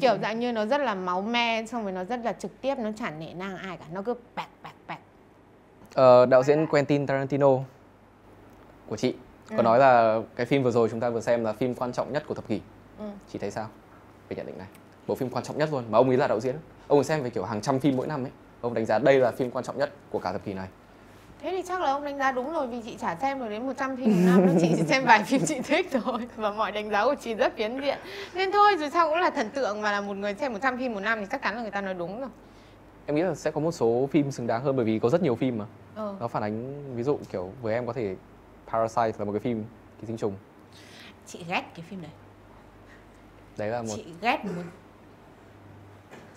Kiểu 0.00 0.18
dạng 0.22 0.40
như 0.40 0.52
nó 0.52 0.66
rất 0.66 0.80
là 0.80 0.94
máu 0.94 1.22
me 1.22 1.64
xong 1.66 1.82
rồi 1.82 1.92
nó 1.92 2.04
rất 2.04 2.20
là 2.24 2.32
trực 2.32 2.60
tiếp 2.60 2.74
nó 2.78 2.90
chẳng 2.98 3.18
nể 3.20 3.34
nang 3.34 3.56
ai 3.56 3.76
cả. 3.76 3.84
Nó 3.92 4.02
cứ 4.02 4.14
bạc 4.34 4.48
bạc 4.62 4.72
bạc 4.86 4.98
Ờ, 5.94 6.26
đạo 6.26 6.42
diễn 6.42 6.66
Quentin 6.66 7.06
Tarantino 7.06 7.48
của 8.88 8.96
chị. 8.96 9.14
Có 9.50 9.56
Ừ. 9.56 9.62
nói 9.62 9.78
là 9.78 10.20
cái 10.36 10.46
phim 10.46 10.62
vừa 10.62 10.70
rồi 10.70 10.88
chúng 10.90 11.00
ta 11.00 11.10
vừa 11.10 11.20
xem 11.20 11.44
là 11.44 11.52
phim 11.52 11.74
quan 11.74 11.92
trọng 11.92 12.12
nhất 12.12 12.24
của 12.26 12.34
thập 12.34 12.48
kỷ. 12.48 12.60
Ừ. 12.98 13.04
chị 13.32 13.38
thấy 13.38 13.50
sao? 13.50 13.66
Về 14.28 14.36
nhận 14.36 14.46
định 14.46 14.58
này. 14.58 14.66
Bộ 15.06 15.14
phim 15.14 15.30
quan 15.30 15.44
trọng 15.44 15.58
nhất 15.58 15.68
luôn 15.72 15.84
mà 15.90 15.98
ông 15.98 16.08
ấy 16.08 16.16
là 16.16 16.26
đạo 16.26 16.40
diễn. 16.40 16.54
Ông 16.88 16.98
ấy 16.98 17.04
xem 17.04 17.22
về 17.22 17.30
kiểu 17.30 17.44
hàng 17.44 17.60
trăm 17.60 17.78
phim 17.80 17.96
mỗi 17.96 18.06
năm 18.06 18.24
ấy. 18.24 18.30
Ông 18.60 18.74
đánh 18.74 18.86
giá 18.86 18.98
đây 18.98 19.18
là 19.18 19.30
phim 19.30 19.50
quan 19.50 19.64
trọng 19.64 19.78
nhất 19.78 19.92
của 20.10 20.18
cả 20.18 20.32
thập 20.32 20.44
kỷ 20.44 20.52
này. 20.54 20.68
Thế 21.42 21.50
thì 21.50 21.62
chắc 21.68 21.80
là 21.80 21.90
ông 21.90 22.04
đánh 22.04 22.18
giá 22.18 22.32
đúng 22.32 22.52
rồi 22.52 22.66
vì 22.66 22.82
chị 22.84 22.96
chả 23.00 23.16
xem 23.16 23.38
được 23.38 23.48
đến 23.48 23.66
100 23.66 23.96
phim 23.96 24.06
một 24.08 24.22
năm 24.26 24.56
chị 24.60 24.72
chỉ 24.76 24.82
xem 24.82 25.04
vài 25.04 25.24
phim 25.24 25.46
chị 25.46 25.60
thích 25.64 25.88
thôi 25.92 26.28
và 26.36 26.50
mọi 26.50 26.72
đánh 26.72 26.90
giá 26.90 27.04
của 27.04 27.14
chị 27.20 27.34
rất 27.34 27.56
phiến 27.56 27.80
diện. 27.80 27.98
Nên 28.34 28.52
thôi 28.52 28.76
dù 28.78 28.88
sao 28.92 29.08
cũng 29.08 29.18
là 29.18 29.30
thần 29.30 29.50
tượng 29.50 29.82
và 29.82 29.92
là 29.92 30.00
một 30.00 30.16
người 30.16 30.34
xem 30.34 30.52
100 30.52 30.78
phim 30.78 30.94
một 30.94 31.00
năm 31.00 31.18
thì 31.20 31.26
chắc 31.30 31.42
chắn 31.42 31.54
là 31.56 31.62
người 31.62 31.70
ta 31.70 31.80
nói 31.80 31.94
đúng 31.94 32.20
rồi. 32.20 32.28
Em 33.06 33.16
nghĩ 33.16 33.22
là 33.22 33.34
sẽ 33.34 33.50
có 33.50 33.60
một 33.60 33.72
số 33.72 34.08
phim 34.12 34.30
xứng 34.30 34.46
đáng 34.46 34.62
hơn 34.62 34.76
bởi 34.76 34.84
vì 34.84 34.98
có 34.98 35.08
rất 35.08 35.22
nhiều 35.22 35.34
phim 35.34 35.58
mà. 35.58 35.64
Ừ. 35.96 36.14
nó 36.20 36.28
phản 36.28 36.42
ánh 36.42 36.84
ví 36.96 37.02
dụ 37.02 37.18
kiểu 37.32 37.50
với 37.62 37.74
em 37.74 37.86
có 37.86 37.92
thể 37.92 38.16
Parasite 38.72 39.18
là 39.18 39.24
một 39.24 39.32
cái 39.32 39.40
phim 39.40 39.64
ký 40.00 40.06
sinh 40.06 40.16
trùng. 40.16 40.34
Chị 41.26 41.44
ghét 41.48 41.62
cái 41.74 41.84
phim 41.90 42.02
đấy 42.02 42.10
đấy 43.56 43.68
là 43.68 43.82
một 43.82 43.92
chị 43.96 44.04
ghét 44.20 44.44
muốn 44.44 44.64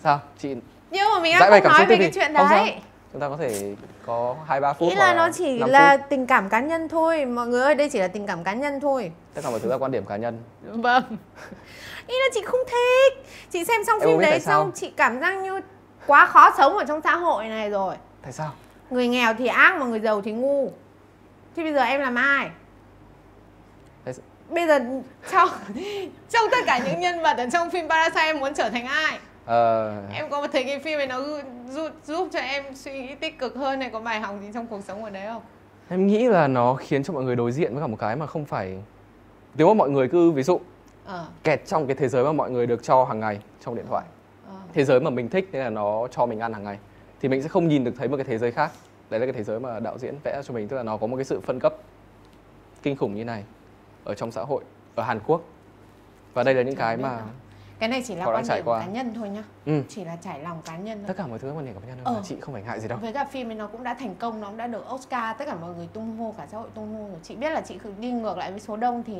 sao? 0.02 0.20
Chị 0.38 0.54
nhưng 0.90 1.08
mà 1.14 1.20
mình 1.20 1.36
đang 1.40 1.62
không 1.62 1.72
nói 1.72 1.86
về 1.86 1.96
cái 1.96 2.10
chuyện 2.14 2.34
Không 2.34 2.46
sao. 2.48 2.64
đấy. 2.64 2.76
Chúng 3.12 3.20
ta 3.20 3.28
có 3.28 3.36
thể 3.36 3.74
có 4.06 4.36
hai 4.46 4.60
ba 4.60 4.72
phút 4.72 4.88
ý 4.90 4.94
là 4.94 5.14
nó 5.14 5.28
chỉ 5.32 5.58
là 5.58 5.96
phút. 5.96 6.06
tình 6.10 6.26
cảm 6.26 6.48
cá 6.48 6.60
nhân 6.60 6.88
thôi. 6.88 7.24
Mọi 7.24 7.46
người 7.46 7.62
ơi 7.62 7.74
đây 7.74 7.88
chỉ 7.88 7.98
là 7.98 8.08
tình 8.08 8.26
cảm 8.26 8.44
cá 8.44 8.54
nhân 8.54 8.80
thôi. 8.80 9.12
Tất 9.34 9.40
cả 9.44 9.50
mọi 9.50 9.60
thứ 9.60 9.68
là 9.70 9.78
quan 9.78 9.92
điểm 9.92 10.04
cá 10.04 10.16
nhân. 10.16 10.42
Vâng. 10.62 11.02
Ý 12.06 12.14
là 12.14 12.26
chị 12.34 12.40
không 12.44 12.60
thích. 12.66 13.26
Chị 13.50 13.64
xem 13.64 13.84
xong 13.84 14.00
Em 14.00 14.08
phim 14.08 14.20
đấy 14.20 14.40
xong 14.40 14.72
chị 14.74 14.92
cảm 14.96 15.20
giác 15.20 15.38
như 15.38 15.60
quá 16.06 16.26
khó 16.26 16.50
sống 16.58 16.76
ở 16.76 16.84
trong 16.84 17.00
xã 17.04 17.16
hội 17.16 17.48
này 17.48 17.70
rồi. 17.70 17.94
Tại 18.22 18.32
sao? 18.32 18.52
Người 18.90 19.08
nghèo 19.08 19.34
thì 19.34 19.46
ác 19.46 19.76
mà 19.80 19.86
người 19.86 20.00
giàu 20.00 20.20
thì 20.22 20.32
ngu 20.32 20.72
thì 21.56 21.62
bây 21.62 21.72
giờ 21.72 21.82
em 21.82 22.00
làm 22.00 22.14
ai? 22.14 22.50
Bây 24.50 24.66
giờ 24.66 24.78
trong 25.32 25.48
trong 26.30 26.42
tất 26.50 26.58
cả 26.66 26.80
những 26.86 27.00
nhân 27.00 27.22
vật 27.22 27.36
ở 27.36 27.46
trong 27.52 27.70
phim 27.70 27.88
Parasite 27.88 28.24
em 28.24 28.40
muốn 28.40 28.54
trở 28.54 28.70
thành 28.70 28.86
ai? 28.86 29.18
Ờ, 29.44 29.94
em 30.12 30.30
có 30.30 30.48
thấy 30.52 30.64
cái 30.64 30.78
phim 30.78 30.98
này 30.98 31.06
nó 31.06 31.22
giúp, 31.70 31.88
giúp 32.04 32.28
cho 32.32 32.38
em 32.38 32.64
suy 32.74 32.92
nghĩ 32.92 33.14
tích 33.14 33.38
cực 33.38 33.56
hơn 33.56 33.78
này 33.78 33.90
có 33.90 34.00
bài 34.00 34.20
học 34.20 34.34
gì 34.40 34.46
trong 34.54 34.66
cuộc 34.66 34.84
sống 34.84 35.04
ở 35.04 35.10
đấy 35.10 35.26
không? 35.26 35.42
Em 35.88 36.06
nghĩ 36.06 36.28
là 36.28 36.48
nó 36.48 36.74
khiến 36.74 37.02
cho 37.02 37.12
mọi 37.12 37.24
người 37.24 37.36
đối 37.36 37.52
diện 37.52 37.74
với 37.74 37.80
cả 37.80 37.86
một 37.86 37.96
cái 37.98 38.16
mà 38.16 38.26
không 38.26 38.44
phải 38.44 38.78
Nếu 39.54 39.68
mà 39.68 39.74
mọi 39.74 39.90
người 39.90 40.08
cứ 40.08 40.30
ví 40.30 40.42
dụ 40.42 40.60
ờ. 41.06 41.26
kẹt 41.42 41.66
trong 41.66 41.86
cái 41.86 41.96
thế 41.96 42.08
giới 42.08 42.24
mà 42.24 42.32
mọi 42.32 42.50
người 42.50 42.66
được 42.66 42.82
cho 42.82 43.04
hàng 43.04 43.20
ngày 43.20 43.40
trong 43.64 43.74
điện 43.74 43.86
thoại. 43.88 44.04
Ờ. 44.48 44.54
Thế 44.74 44.84
giới 44.84 45.00
mà 45.00 45.10
mình 45.10 45.28
thích 45.28 45.48
nên 45.52 45.62
là 45.62 45.70
nó 45.70 46.06
cho 46.10 46.26
mình 46.26 46.40
ăn 46.40 46.52
hàng 46.52 46.64
ngày 46.64 46.78
Thì 47.20 47.28
mình 47.28 47.42
sẽ 47.42 47.48
không 47.48 47.68
nhìn 47.68 47.84
được 47.84 47.92
thấy 47.98 48.08
một 48.08 48.16
cái 48.16 48.24
thế 48.24 48.38
giới 48.38 48.52
khác 48.52 48.70
Đấy 49.10 49.20
là 49.20 49.26
cái 49.26 49.32
thế 49.32 49.42
giới 49.42 49.60
mà 49.60 49.80
đạo 49.80 49.98
diễn 49.98 50.14
vẽ 50.24 50.42
cho 50.44 50.54
mình 50.54 50.68
Tức 50.68 50.76
là 50.76 50.82
nó 50.82 50.96
có 50.96 51.06
một 51.06 51.16
cái 51.16 51.24
sự 51.24 51.40
phân 51.40 51.60
cấp 51.60 51.74
kinh 52.82 52.96
khủng 52.96 53.14
như 53.14 53.24
này 53.24 53.44
Ở 54.04 54.14
trong 54.14 54.32
xã 54.32 54.42
hội, 54.42 54.64
ở 54.94 55.02
Hàn 55.02 55.20
Quốc 55.26 55.42
Và 56.34 56.42
đây 56.42 56.54
là 56.54 56.62
những 56.62 56.76
cái 56.76 56.96
mà. 56.96 57.20
Cái 57.80 57.88
này 57.88 58.02
chỉ 58.06 58.14
là 58.14 58.26
quan 58.26 58.44
điểm 58.48 58.64
qua. 58.64 58.80
cá 58.80 58.86
nhân 58.86 59.14
thôi 59.14 59.28
nhá. 59.28 59.42
Ừ, 59.66 59.82
chỉ 59.88 60.04
là 60.04 60.16
trải 60.16 60.40
lòng 60.40 60.62
cá 60.64 60.76
nhân 60.76 60.98
thôi. 60.98 61.08
Tất 61.08 61.14
cả 61.16 61.26
mọi 61.26 61.38
thứ 61.38 61.52
quan 61.52 61.64
điểm 61.64 61.74
của 61.74 61.80
nhân 61.86 61.98
thôi 62.04 62.16
Chị 62.24 62.36
không 62.40 62.54
phải 62.54 62.62
ngại 62.62 62.80
gì 62.80 62.88
đâu. 62.88 62.98
Với 63.02 63.12
cả 63.12 63.24
phim 63.24 63.48
ấy 63.48 63.54
nó 63.54 63.66
cũng 63.66 63.82
đã 63.82 63.94
thành 63.94 64.14
công 64.18 64.40
nó 64.40 64.46
cũng 64.46 64.56
đã 64.56 64.66
được 64.66 64.84
Oscar 64.94 65.36
tất 65.38 65.44
cả 65.46 65.54
mọi 65.60 65.74
người 65.74 65.88
tung 65.92 66.16
hô 66.16 66.34
cả 66.38 66.46
xã 66.52 66.58
hội 66.58 66.68
tung 66.74 66.94
hô 66.94 67.08
rồi. 67.08 67.18
Chị 67.22 67.36
biết 67.36 67.50
là 67.50 67.60
chị 67.60 67.78
cứ 67.84 67.92
đi 68.00 68.10
ngược 68.10 68.38
lại 68.38 68.50
với 68.50 68.60
số 68.60 68.76
đông 68.76 69.02
thì 69.06 69.14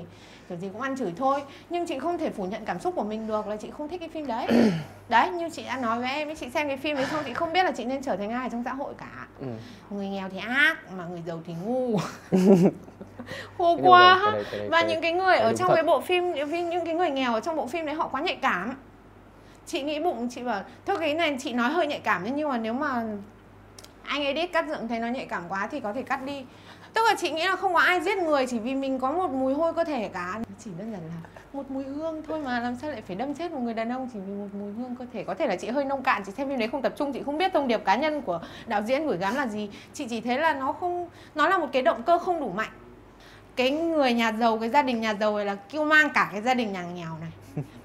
kiểu 0.49 0.59
gì 0.59 0.69
cũng 0.73 0.81
ăn 0.81 0.97
chửi 0.97 1.13
thôi. 1.17 1.43
Nhưng 1.71 1.87
chị 1.87 1.99
không 1.99 2.19
thể 2.19 2.31
phủ 2.31 2.45
nhận 2.45 2.65
cảm 2.65 2.81
xúc 2.81 2.95
của 2.97 3.05
mình 3.05 3.27
được 3.27 3.47
là 3.47 3.57
chị 3.57 3.71
không 3.71 3.89
thích 3.89 4.01
cái 4.01 4.09
phim 4.09 4.27
đấy. 4.27 4.47
Đấy 5.09 5.31
như 5.31 5.49
chị 5.53 5.65
đã 5.65 5.77
nói 5.77 5.99
với 5.99 6.11
em 6.11 6.29
ấy 6.29 6.37
chị 6.37 6.51
xem 6.51 6.69
cái 6.69 6.77
phim 6.77 6.97
đấy 6.97 7.07
xong 7.11 7.23
chị 7.27 7.35
không 7.35 7.53
biết 7.53 7.65
là 7.65 7.71
chị 7.71 7.85
nên 7.85 8.03
trở 8.03 8.17
thành 8.17 8.31
ai 8.31 8.51
trong 8.51 8.65
xã 8.65 8.73
hội 8.75 8.95
cả. 8.99 9.27
Ừ. 9.41 9.47
người 9.91 10.09
nghèo 10.09 10.29
thì 10.29 10.39
ác 10.39 10.93
mà 10.93 11.07
người 11.07 11.23
giàu 11.27 11.41
thì 11.47 11.55
ngu 11.65 11.99
khô 13.59 13.77
quá 13.83 14.15
đấy- 14.15 14.21
cái 14.25 14.33
đấy- 14.33 14.45
cái 14.51 14.61
đấy- 14.61 14.69
và 14.69 14.83
những 14.83 15.01
cái 15.01 15.13
người 15.13 15.37
ở 15.37 15.53
trong 15.57 15.69
thật. 15.69 15.75
cái 15.75 15.85
bộ 15.85 16.01
phim 16.01 16.33
những 16.33 16.71
những 16.71 16.85
cái 16.85 16.95
người 16.95 17.11
nghèo 17.11 17.35
ở 17.35 17.41
trong 17.41 17.57
bộ 17.57 17.67
phim 17.67 17.87
đấy 17.87 17.95
họ 17.95 18.09
quá 18.09 18.21
nhạy 18.21 18.37
cảm. 18.37 18.77
Chị 19.67 19.83
nghĩ 19.83 20.01
bụng 20.01 20.29
chị 20.31 20.43
bảo 20.43 20.63
thôi 20.87 20.97
cái 21.01 21.15
này 21.15 21.37
chị 21.41 21.53
nói 21.53 21.71
hơi 21.71 21.87
nhạy 21.87 22.01
cảm 22.01 22.37
nhưng 22.37 22.49
mà 22.49 22.59
nếu 22.59 22.73
mà 22.73 23.03
anh 24.05 24.25
edit 24.25 24.53
cắt 24.53 24.65
dựng 24.69 24.89
thấy 24.89 24.99
nó 24.99 25.07
nhạy 25.07 25.25
cảm 25.27 25.43
quá 25.49 25.69
thì 25.71 25.81
có 25.81 25.93
thể 25.93 26.03
cắt 26.03 26.25
đi. 26.25 26.45
Tức 26.95 27.03
là 27.09 27.15
chị 27.19 27.31
nghĩ 27.31 27.47
là 27.47 27.57
không 27.57 27.75
có 27.75 27.81
ai 27.81 28.01
giết 28.01 28.19
người 28.19 28.47
chỉ 28.47 28.59
vì 28.59 28.75
mình 28.75 28.99
có 28.99 29.13
một 29.13 29.31
mùi 29.31 29.55
hôi 29.55 29.73
cơ 29.75 29.85
thể 29.85 30.11
cả. 30.13 30.41
Chỉ 30.65 30.71
đơn 30.79 30.93
giản 30.93 31.01
là 31.01 31.29
một 31.53 31.71
mùi 31.71 31.85
hương 31.85 32.23
thôi 32.29 32.41
mà 32.45 32.61
làm 32.61 32.77
sao 32.77 32.91
lại 32.91 33.03
phải 33.07 33.17
đâm 33.17 33.35
chết 33.35 33.53
một 33.53 33.61
người 33.61 33.75
đàn 33.75 33.93
ông 33.93 34.09
chỉ 34.13 34.19
vì 34.27 34.33
một 34.33 34.49
mùi 34.61 34.73
hương 34.73 34.97
cơ 34.99 35.05
thể. 35.13 35.25
Có 35.25 35.35
thể 35.35 35.47
là 35.47 35.57
chị 35.57 35.69
hơi 35.69 35.85
nông 35.85 36.03
cạn 36.03 36.23
chị 36.27 36.33
xem 36.33 36.49
phim 36.49 36.59
đấy 36.59 36.69
không 36.69 36.83
tập 36.83 36.93
trung 36.97 37.13
chị 37.13 37.23
không 37.27 37.39
biết 37.39 37.53
thông 37.53 37.69
điệp 37.69 37.85
cá 37.85 37.97
nhân 37.97 38.23
của 38.23 38.41
đạo 38.67 38.83
diễn 38.83 39.07
gửi 39.07 39.17
gắm 39.19 39.35
là 39.35 39.47
gì. 39.47 39.71
Chị 39.95 40.07
chỉ 40.11 40.21
thấy 40.21 40.39
là 40.39 40.55
nó 40.55 40.73
không 40.73 41.09
nó 41.35 41.49
là 41.49 41.59
một 41.59 41.69
cái 41.73 41.83
động 41.83 42.03
cơ 42.03 42.19
không 42.19 42.41
đủ 42.41 42.49
mạnh 42.57 42.71
cái 43.61 43.71
người 43.71 44.13
nhà 44.13 44.33
giàu 44.33 44.59
cái 44.59 44.69
gia 44.69 44.83
đình 44.83 45.01
nhà 45.01 45.15
giàu 45.15 45.37
này 45.37 45.47
là 45.47 45.55
kêu 45.55 45.85
mang 45.85 46.11
cả 46.15 46.29
cái 46.33 46.43
gia 46.43 46.55
đình 46.55 46.73
nhà 46.73 46.83
nghèo 46.83 47.17
này. 47.21 47.31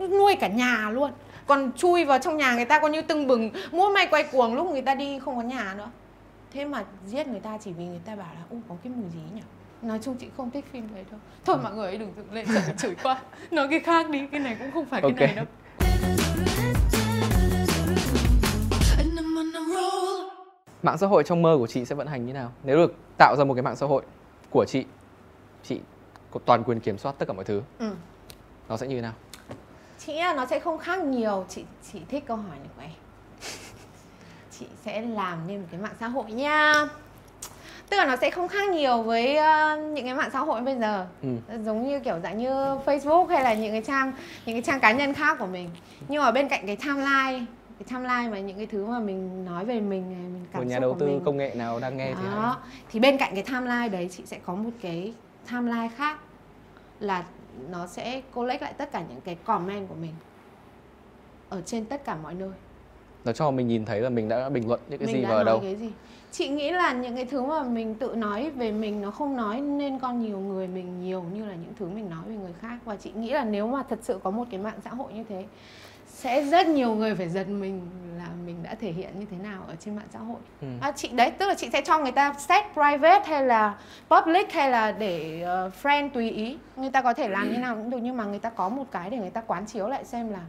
Nuôi 0.10 0.36
cả 0.36 0.48
nhà 0.48 0.90
luôn. 0.90 1.12
Còn 1.48 1.72
chui 1.76 2.06
vào 2.06 2.20
trong 2.20 2.38
nhà 2.38 2.56
người 2.56 2.66
ta 2.66 2.80
coi 2.80 2.90
như 2.92 3.02
tưng 3.02 3.28
bừng. 3.28 3.52
Múa 3.72 3.90
may 3.90 4.08
quay 4.08 4.24
cuồng 4.24 4.56
lúc 4.56 4.72
người 4.72 4.82
ta 4.82 4.96
đi 4.96 5.20
không 5.20 5.36
có 5.36 5.42
nhà 5.42 5.74
nữa. 5.78 5.90
Thế 6.54 6.66
mà 6.66 6.84
giết 7.08 7.28
người 7.28 7.40
ta 7.40 7.58
chỉ 7.64 7.72
vì 7.72 7.86
người 7.86 8.02
ta 8.06 8.16
bảo 8.16 8.28
là 8.36 8.42
u 8.50 8.58
có 8.70 8.76
cái 8.84 8.94
mùi 8.96 9.10
gì 9.10 9.20
nhỉ? 9.36 9.42
Nói 9.82 10.00
chung 10.02 10.16
chị 10.16 10.28
không 10.38 10.52
thích 10.52 10.66
phim 10.72 10.88
đấy 10.96 11.06
đâu. 11.12 11.20
Thôi 11.46 11.58
mọi 11.64 11.74
người 11.74 11.98
đừng 11.98 12.14
dựng 12.18 12.34
lên 12.34 12.46
sợ 12.46 12.62
chửi 12.78 12.96
qua 13.04 13.22
nói 13.52 13.68
cái 13.70 13.80
khác 13.80 14.10
đi 14.10 14.28
cái 14.32 14.40
này 14.40 14.56
cũng 14.60 14.72
không 14.72 14.86
phải 14.86 15.02
cái 15.02 15.12
Ok. 15.12 15.20
này 15.20 15.36
đâu. 15.36 15.46
Mạng 20.84 20.98
xã 20.98 21.08
hội 21.08 21.24
trong 21.24 21.42
mơ 21.42 21.56
của 21.60 21.68
chị 21.68 21.86
sẽ 21.86 21.96
vận 21.96 22.08
hành 22.08 22.26
như 22.26 22.34
nào? 22.34 22.52
Nếu 22.64 22.78
được 22.78 22.96
tạo 23.18 23.36
ra 23.38 23.44
một 23.44 23.54
cái 23.54 23.64
mạng 23.64 23.76
xã 23.76 23.86
hội 23.86 24.04
của 24.50 24.66
chị, 24.66 24.86
chị 25.68 25.80
có 26.32 26.40
toàn 26.46 26.64
quyền 26.64 26.80
kiểm 26.80 26.98
soát 26.98 27.16
tất 27.20 27.26
cả 27.28 27.34
mọi 27.34 27.46
thứ, 27.46 27.62
ừ. 27.80 27.92
nó 28.70 28.78
sẽ 28.78 28.88
như 28.88 28.96
thế 28.96 29.02
nào? 29.02 29.14
chị 30.00 30.14
nghĩ 30.14 30.20
là 30.20 30.34
nó 30.34 30.46
sẽ 30.46 30.60
không 30.60 30.78
khác 30.78 31.00
nhiều 31.04 31.46
chị 31.50 31.64
chị 31.94 32.00
thích 32.10 32.24
câu 32.28 32.38
hỏi 32.38 32.58
này 32.60 32.68
của 32.76 32.82
em 32.82 32.92
chị 34.60 34.66
sẽ 34.86 35.02
làm 35.02 35.48
nên 35.48 35.60
một 35.62 35.68
cái 35.72 35.80
mạng 35.82 35.94
xã 36.00 36.08
hội 36.08 36.32
nha 36.32 36.74
tức 37.90 37.98
là 37.98 38.06
nó 38.06 38.16
sẽ 38.16 38.30
không 38.30 38.48
khác 38.48 38.70
nhiều 38.70 39.02
với 39.02 39.38
ờ, 39.38 39.78
những 39.78 40.06
cái 40.06 40.16
mạng 40.16 40.30
xã 40.34 40.40
hội 40.40 40.62
bây 40.62 40.76
giờ 40.80 41.08
Ừ. 41.22 41.30
giống 41.66 41.88
như 41.88 42.00
kiểu 42.00 42.20
dạng 42.24 42.38
như 42.38 42.50
Facebook 42.86 43.26
hay 43.26 43.44
là 43.44 43.54
những 43.54 43.72
cái 43.72 43.82
trang 43.82 44.12
những 44.46 44.56
cái 44.56 44.62
trang 44.62 44.80
cá 44.80 44.92
nhân 44.92 45.14
khác 45.14 45.38
của 45.40 45.46
mình 45.48 45.70
nhưng 46.08 46.24
mà 46.24 46.32
bên 46.32 46.48
cạnh 46.48 46.68
cái 46.68 46.76
timeline 46.76 47.46
cái 47.80 47.86
timeline 47.90 48.30
mà 48.32 48.40
những 48.40 48.58
cái 48.58 48.66
thứ 48.66 48.86
mà 48.86 49.00
mình 49.00 49.46
nói 49.46 49.66
về 49.66 49.80
mình 49.80 50.10
này, 50.12 50.30
mình 50.34 50.46
cảm 50.54 50.62
Một 50.62 50.68
nhà 50.70 50.76
xúc 50.76 50.82
đầu 50.82 50.94
của 50.94 51.00
tư 51.00 51.06
mình 51.08 51.22
công 51.26 51.38
nghệ 51.38 51.52
nào 51.56 51.80
đang 51.80 51.98
nghe 51.98 52.08
thì 52.08 52.24
hay. 52.28 52.36
đó 52.36 52.58
thì 52.92 53.00
bên 53.00 53.18
cạnh 53.18 53.32
cái 53.36 53.44
timeline 53.44 53.90
đấy 53.90 54.10
chị 54.18 54.24
sẽ 54.26 54.40
có 54.46 54.56
một 54.56 54.70
cái 54.82 55.14
timeline 55.52 55.90
khác 55.96 56.20
là 57.00 57.26
nó 57.70 57.88
sẽ 57.88 58.22
collect 58.34 58.62
lại 58.62 58.74
tất 58.74 58.92
cả 58.92 59.04
những 59.10 59.22
cái 59.22 59.36
comment 59.36 59.90
của 59.90 59.96
mình 59.96 60.14
ở 61.50 61.62
trên 61.62 61.86
tất 61.86 62.06
cả 62.06 62.18
mọi 62.24 62.34
nơi. 62.34 62.52
Nó 63.26 63.32
cho 63.32 63.52
mình 63.52 63.68
nhìn 63.68 63.86
thấy 63.86 64.02
là 64.02 64.10
mình 64.10 64.30
đã 64.30 64.50
bình 64.50 64.68
luận 64.68 64.80
những 64.90 65.00
cái 65.00 65.08
mình 65.08 65.16
gì 65.16 65.22
đã 65.22 65.30
và 65.30 65.36
ở 65.36 65.44
nói 65.44 65.46
đâu. 65.46 65.60
cái 65.60 65.76
gì? 65.76 65.92
Chị 66.32 66.50
nghĩ 66.50 66.72
là 66.72 66.94
những 66.94 67.16
cái 67.16 67.26
thứ 67.26 67.42
mà 67.42 67.64
mình 67.64 67.96
tự 67.96 68.16
nói 68.16 68.50
về 68.50 68.72
mình 68.72 69.02
nó 69.02 69.12
không 69.12 69.36
nói 69.36 69.62
nên 69.62 70.00
con 70.00 70.22
nhiều 70.22 70.40
người 70.40 70.68
mình 70.68 71.04
nhiều 71.04 71.24
như 71.34 71.46
là 71.46 71.56
những 71.56 71.74
thứ 71.80 71.88
mình 71.88 72.10
nói 72.10 72.24
về 72.28 72.36
người 72.36 72.54
khác. 72.62 72.78
Và 72.86 72.96
chị 72.96 73.12
nghĩ 73.16 73.30
là 73.30 73.44
nếu 73.44 73.68
mà 73.68 73.84
thật 73.90 74.00
sự 74.02 74.20
có 74.24 74.32
một 74.32 74.44
cái 74.52 74.60
mạng 74.60 74.80
xã 74.84 74.90
hội 74.90 75.14
như 75.14 75.24
thế 75.30 75.46
sẽ 76.08 76.44
rất 76.44 76.68
nhiều 76.68 76.96
người 76.96 77.16
phải 77.16 77.30
giật 77.30 77.48
mình 77.48 77.82
mình 78.46 78.64
đã 78.64 78.76
thể 78.76 78.92
hiện 78.92 79.20
như 79.20 79.26
thế 79.32 79.38
nào 79.38 79.62
ở 79.68 79.76
trên 79.80 79.96
mạng 79.96 80.08
xã 80.14 80.20
hội 80.20 80.40
Ừ. 80.62 80.68
à, 80.82 80.92
chị 80.92 81.08
đấy 81.08 81.32
tức 81.32 81.46
là 81.48 81.54
chị 81.54 81.70
sẽ 81.74 81.82
cho 81.82 82.00
người 82.00 82.12
ta 82.12 82.34
set 82.34 82.66
private 82.74 83.24
hay 83.26 83.46
là 83.46 83.76
public 84.10 84.52
hay 84.54 84.70
là 84.72 84.92
để 84.92 85.42
ờ, 85.42 85.72
friend 85.84 86.10
tùy 86.10 86.30
ý 86.32 86.58
người 86.76 86.90
ta 86.92 87.02
có 87.02 87.14
thể 87.14 87.28
làm 87.28 87.52
như 87.52 87.58
nào 87.58 87.76
cũng 87.76 87.90
được 87.90 87.98
nhưng 88.02 88.18
mà 88.18 88.24
người 88.26 88.40
ta 88.40 88.50
có 88.50 88.70
một 88.70 88.84
cái 88.92 89.10
để 89.10 89.18
người 89.18 89.30
ta 89.30 89.42
quán 89.42 89.66
chiếu 89.66 89.88
lại 89.88 90.06
xem 90.06 90.30
là 90.30 90.42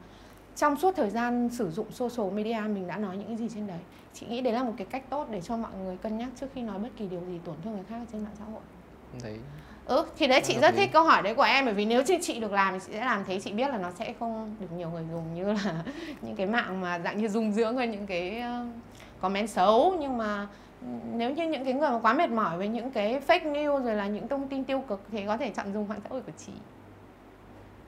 trong 0.56 0.76
suốt 0.76 0.96
thời 0.96 1.10
gian 1.10 1.48
sử 1.52 1.70
dụng 1.70 1.92
social 1.92 2.32
media 2.32 2.60
mình 2.74 2.86
đã 2.86 2.96
nói 2.96 3.16
những 3.16 3.26
cái 3.26 3.36
gì 3.36 3.48
trên 3.54 3.66
đấy 3.66 3.78
chị 4.14 4.26
nghĩ 4.26 4.40
đấy 4.40 4.52
là 4.52 4.62
một 4.62 4.72
cái 4.76 4.86
cách 4.90 5.02
tốt 5.10 5.26
để 5.30 5.40
cho 5.40 5.56
mọi 5.56 5.70
người 5.84 5.96
cân 5.96 6.18
nhắc 6.18 6.28
trước 6.40 6.46
khi 6.54 6.62
nói 6.62 6.78
bất 6.78 6.88
kỳ 6.96 7.06
điều 7.06 7.20
gì 7.20 7.40
tổn 7.44 7.54
thương 7.64 7.72
người 7.72 7.84
khác 7.88 7.96
ở 7.96 8.06
trên 8.12 8.22
mạng 8.24 8.34
xã 8.38 8.44
hội 8.52 8.60
Đấy. 9.22 9.38
Ừ 9.86 10.06
thì 10.18 10.26
đấy 10.26 10.40
chị 10.44 10.54
Hợp 10.54 10.60
rất 10.60 10.74
thích 10.76 10.90
câu 10.92 11.04
hỏi 11.04 11.22
đấy 11.22 11.34
của 11.34 11.42
em 11.42 11.64
bởi 11.64 11.74
vì 11.74 11.84
nếu 11.84 12.02
như 12.02 12.18
chị 12.22 12.40
được 12.40 12.52
làm 12.52 12.74
thì 12.74 12.80
chị 12.86 12.92
sẽ 12.92 13.00
làm 13.00 13.24
thế 13.26 13.40
chị 13.40 13.52
biết 13.52 13.68
là 13.68 13.78
nó 13.78 13.90
sẽ 13.98 14.14
không 14.20 14.56
được 14.60 14.72
nhiều 14.76 14.90
người 14.90 15.04
dùng 15.12 15.34
như 15.34 15.52
là 15.52 15.82
những 16.22 16.36
cái 16.36 16.46
mạng 16.46 16.80
mà 16.80 16.98
dạng 16.98 17.18
như 17.18 17.28
dung 17.28 17.52
dưỡng 17.52 17.76
hay 17.76 17.86
những 17.86 18.06
cái 18.06 18.40
ờ, 18.40 18.66
comment 19.20 19.50
xấu. 19.50 19.96
Nhưng 20.00 20.18
mà 20.18 20.46
nếu 21.12 21.30
như 21.30 21.48
những 21.48 21.64
cái 21.64 21.72
người 21.72 21.90
mà 21.90 21.98
quá 21.98 22.12
mệt 22.12 22.30
mỏi 22.30 22.58
với 22.58 22.68
những 22.68 22.90
cái 22.90 23.20
fake 23.26 23.52
news 23.52 23.84
rồi 23.84 23.94
là 23.94 24.06
những 24.06 24.28
thông 24.28 24.48
tin 24.48 24.64
tiêu 24.64 24.82
cực 24.88 25.00
thì 25.12 25.26
có 25.26 25.36
thể 25.36 25.50
chọn 25.50 25.72
dùng 25.72 25.88
mạng 25.88 26.00
xã 26.04 26.08
hội 26.10 26.20
của 26.20 26.32
chị. 26.46 26.52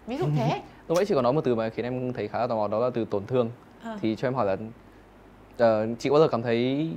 Ví 0.06 0.16
dụ 0.16 0.24
thế. 0.36 0.60
Lúc 0.88 0.98
nãy 0.98 1.06
chị 1.06 1.14
có 1.14 1.22
nói 1.22 1.32
một 1.32 1.40
từ 1.44 1.54
mà 1.54 1.68
khiến 1.68 1.84
em 1.84 2.12
thấy 2.12 2.28
khá 2.28 2.38
là 2.38 2.46
tò 2.46 2.56
mò 2.56 2.68
đó 2.68 2.78
là 2.78 2.90
từ 2.90 3.04
tổn 3.04 3.26
thương. 3.26 3.50
Ờ. 3.82 3.98
Thì 4.02 4.16
cho 4.16 4.28
em 4.28 4.34
hỏi 4.34 4.46
là 4.46 4.56
ờ, 5.58 5.86
chị 5.98 6.08
có 6.08 6.12
bao 6.12 6.22
giờ 6.22 6.28
cảm 6.28 6.42
thấy 6.42 6.88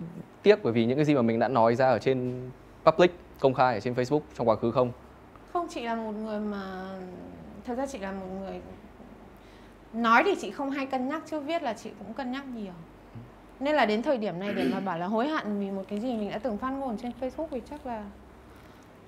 tiếc 0.44 0.64
bởi 0.64 0.74
vì 0.74 0.86
những 0.86 0.98
cái 0.98 1.06
gì 1.06 1.16
mà 1.16 1.22
mình 1.22 1.40
đã 1.40 1.48
nói 1.48 1.76
ra 1.76 1.90
ở 1.90 2.00
trên 2.00 2.50
public, 2.86 3.12
công 3.42 3.54
khai 3.54 3.74
ở 3.74 3.80
trên 3.80 3.94
Facebook 3.94 4.22
trong 4.38 4.50
quá 4.50 4.56
khứ 4.56 4.72
không? 4.72 4.92
không 5.54 5.68
chị 5.70 5.82
là 5.82 5.96
một 5.96 6.12
người 6.12 6.40
mà 6.40 6.84
thật 7.66 7.76
ra 7.76 7.86
chị 7.88 7.98
là 8.00 8.12
một 8.12 8.26
người 8.40 8.62
nói 9.94 10.24
thì 10.26 10.36
chị 10.42 10.52
không 10.52 10.72
hay 10.72 10.86
cân 10.86 11.08
nhắc 11.10 11.22
chứ 11.26 11.40
viết 11.40 11.64
là 11.64 11.74
chị 11.74 11.90
cũng 12.00 12.14
cân 12.14 12.32
nhắc 12.32 12.44
nhiều 12.56 12.74
nên 13.60 13.76
là 13.76 13.86
đến 13.86 14.02
thời 14.02 14.18
điểm 14.18 14.40
này 14.40 14.54
để 14.54 14.70
mà 14.74 14.80
bảo 14.80 14.98
là 15.00 15.08
hối 15.08 15.28
hận 15.28 15.60
vì 15.60 15.72
một 15.72 15.84
cái 15.88 16.00
gì 16.00 16.14
mình 16.18 16.30
đã 16.30 16.38
từng 16.38 16.58
phát 16.58 16.70
ngôn 16.70 16.98
trên 16.98 17.12
Facebook 17.22 17.48
thì 17.52 17.62
chắc 17.70 17.86
là 17.86 18.04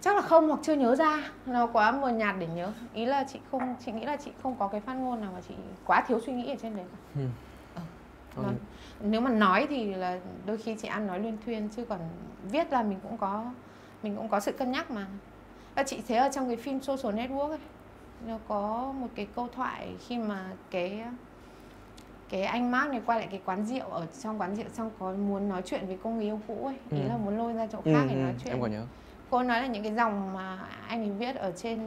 chắc 0.01 0.15
là 0.15 0.21
không 0.21 0.47
hoặc 0.47 0.59
chưa 0.63 0.73
nhớ 0.75 0.95
ra 0.95 1.31
nó 1.45 1.67
quá 1.67 1.91
mờ 1.91 2.09
nhạt 2.09 2.35
để 2.39 2.47
nhớ 2.47 2.71
ý 2.93 3.05
là 3.05 3.25
chị 3.33 3.39
không 3.51 3.75
chị 3.85 3.91
nghĩ 3.91 4.05
là 4.05 4.15
chị 4.17 4.31
không 4.43 4.55
có 4.59 4.67
cái 4.67 4.81
phát 4.81 4.93
ngôn 4.93 5.21
nào 5.21 5.31
mà 5.35 5.41
chị 5.47 5.53
quá 5.85 6.03
thiếu 6.07 6.19
suy 6.25 6.33
nghĩ 6.33 6.49
ở 6.49 6.55
trên 6.61 6.75
đấy 6.75 6.85
cả. 6.91 6.97
Ừ. 7.15 7.21
Ờ. 7.75 8.43
Nó- 8.43 8.49
nếu 9.01 9.21
mà 9.21 9.29
nói 9.29 9.67
thì 9.69 9.93
là 9.93 10.19
đôi 10.45 10.57
khi 10.57 10.75
chị 10.81 10.87
ăn 10.87 11.07
nói 11.07 11.19
luyên 11.19 11.37
thuyên 11.45 11.69
chứ 11.75 11.85
còn 11.89 11.99
viết 12.51 12.71
là 12.71 12.83
mình 12.83 12.99
cũng 13.03 13.17
có 13.17 13.45
mình 14.03 14.15
cũng 14.15 14.27
có 14.29 14.39
sự 14.39 14.51
cân 14.51 14.71
nhắc 14.71 14.91
mà 14.91 15.05
và 15.75 15.83
chị 15.83 16.01
thấy 16.07 16.17
ở 16.17 16.29
trong 16.33 16.47
cái 16.47 16.57
phim 16.57 16.81
Social 16.81 17.15
Network 17.19 17.49
ấy 17.49 17.57
nó 18.27 18.37
có 18.47 18.93
một 18.99 19.07
cái 19.15 19.27
câu 19.35 19.47
thoại 19.55 19.95
khi 20.07 20.17
mà 20.17 20.45
cái 20.71 21.03
cái 22.29 22.43
anh 22.43 22.71
Mark 22.71 22.91
này 22.91 23.01
quay 23.05 23.19
lại 23.19 23.27
cái 23.31 23.41
quán 23.45 23.65
rượu 23.65 23.85
ở 23.89 24.05
trong 24.23 24.41
quán 24.41 24.55
rượu 24.55 24.65
xong 24.73 24.91
có 24.99 25.11
muốn 25.11 25.49
nói 25.49 25.61
chuyện 25.65 25.87
với 25.87 25.97
cô 26.03 26.09
người 26.09 26.23
yêu 26.25 26.39
cũ 26.47 26.65
ấy 26.65 26.75
ý 26.91 27.03
Ừ. 27.03 27.09
là 27.09 27.17
muốn 27.17 27.37
lôi 27.37 27.53
ra 27.53 27.67
chỗ 27.71 27.77
Ừ, 27.83 27.93
khác 27.93 28.05
để 28.09 28.15
ừ, 28.15 28.19
nói 28.19 28.33
chuyện 28.43 28.53
em 28.53 28.61
có 28.61 28.67
nhớ. 28.67 28.85
cô 29.29 29.43
nói 29.43 29.61
là 29.61 29.67
những 29.67 29.83
cái 29.83 29.93
dòng 29.93 30.33
mà 30.33 30.59
anh 30.87 31.01
ấy 31.03 31.11
viết 31.11 31.35
ở 31.35 31.51
trên 31.57 31.79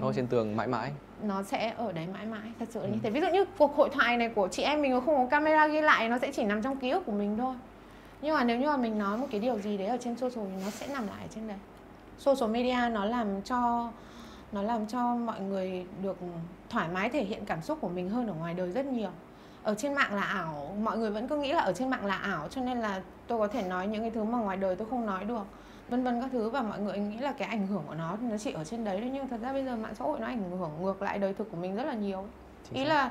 Nó 0.00 0.12
trên 0.12 0.26
tường 0.26 0.56
mãi 0.56 0.66
mãi. 0.66 0.92
nó 1.22 1.42
sẽ 1.42 1.74
ở 1.76 1.92
đấy 1.92 2.06
mãi 2.12 2.26
mãi 2.26 2.52
thật 2.58 2.68
sự 2.70 2.80
là 2.80 2.86
Ừ. 2.86 2.92
như 2.92 2.98
thế 3.02 3.10
ví 3.10 3.20
dụ 3.20 3.26
như 3.32 3.44
cuộc 3.58 3.76
hội 3.76 3.88
thoại 3.92 4.16
này 4.16 4.28
của 4.28 4.48
chị 4.48 4.62
em 4.62 4.82
mình 4.82 4.94
mà 4.94 5.00
không 5.00 5.16
có 5.16 5.26
camera 5.30 5.66
ghi 5.66 5.80
lại 5.80 6.08
nó 6.08 6.18
sẽ 6.18 6.32
chỉ 6.32 6.44
nằm 6.44 6.62
trong 6.62 6.76
ký 6.76 6.90
ức 6.90 7.02
của 7.06 7.12
mình 7.12 7.36
thôi 7.38 7.54
nhưng 8.22 8.34
mà 8.34 8.44
nếu 8.44 8.58
như 8.58 8.66
mà 8.66 8.76
mình 8.76 8.98
nói 8.98 9.18
một 9.18 9.26
cái 9.30 9.40
điều 9.40 9.58
gì 9.58 9.76
đấy 9.76 9.86
ở 9.86 9.96
trên 10.00 10.16
social 10.16 10.46
thì 10.46 10.64
nó 10.64 10.70
sẽ 10.70 10.86
nằm 10.86 11.06
lại 11.06 11.22
ở 11.22 11.28
trên 11.34 11.48
đấy 11.48 11.56
social 12.18 12.50
media 12.50 12.88
nó 12.92 13.04
làm 13.04 13.42
cho 13.42 13.88
nó 14.52 14.62
làm 14.62 14.86
cho 14.86 15.14
mọi 15.14 15.40
người 15.40 15.86
được 16.02 16.16
thoải 16.70 16.88
mái 16.88 17.10
thể 17.10 17.24
hiện 17.24 17.44
cảm 17.44 17.62
xúc 17.62 17.78
của 17.80 17.88
mình 17.88 18.10
hơn 18.10 18.26
ở 18.26 18.34
ngoài 18.34 18.54
đời 18.54 18.70
rất 18.70 18.86
nhiều 18.86 19.10
ở 19.62 19.74
trên 19.74 19.94
mạng 19.94 20.14
là 20.14 20.22
ảo 20.22 20.76
mọi 20.82 20.98
người 20.98 21.10
vẫn 21.10 21.28
cứ 21.28 21.36
nghĩ 21.36 21.52
là 21.52 21.60
ở 21.60 21.72
trên 21.72 21.90
mạng 21.90 22.06
là 22.06 22.16
ảo 22.16 22.48
cho 22.48 22.60
nên 22.60 22.78
là 22.78 23.02
tôi 23.26 23.38
có 23.38 23.48
thể 23.48 23.62
nói 23.62 23.86
những 23.86 24.00
cái 24.00 24.10
thứ 24.10 24.24
mà 24.24 24.38
ngoài 24.38 24.56
đời 24.56 24.76
tôi 24.76 24.88
không 24.90 25.06
nói 25.06 25.24
được 25.24 25.46
vân 25.88 26.04
vân 26.04 26.20
các 26.20 26.28
thứ 26.32 26.50
và 26.50 26.62
mọi 26.62 26.78
người 26.78 26.98
nghĩ 26.98 27.16
là 27.16 27.32
cái 27.32 27.48
ảnh 27.48 27.66
hưởng 27.66 27.82
của 27.86 27.94
nó 27.94 28.16
nó 28.20 28.36
chỉ 28.38 28.52
ở 28.52 28.64
trên 28.64 28.84
đấy 28.84 28.98
thôi 29.00 29.10
nhưng 29.12 29.28
thật 29.28 29.40
ra 29.42 29.52
bây 29.52 29.64
giờ 29.64 29.76
mạng 29.76 29.94
xã 29.94 30.04
hội 30.04 30.20
nó 30.20 30.26
ảnh 30.26 30.50
hưởng 30.58 30.70
ngược 30.82 31.02
lại 31.02 31.18
đời 31.18 31.34
thực 31.34 31.50
của 31.50 31.56
mình 31.56 31.76
rất 31.76 31.84
là 31.84 31.94
nhiều 31.94 32.24
Chính 32.64 32.74
ý 32.74 32.84
xác. 32.84 32.94
là 32.94 33.10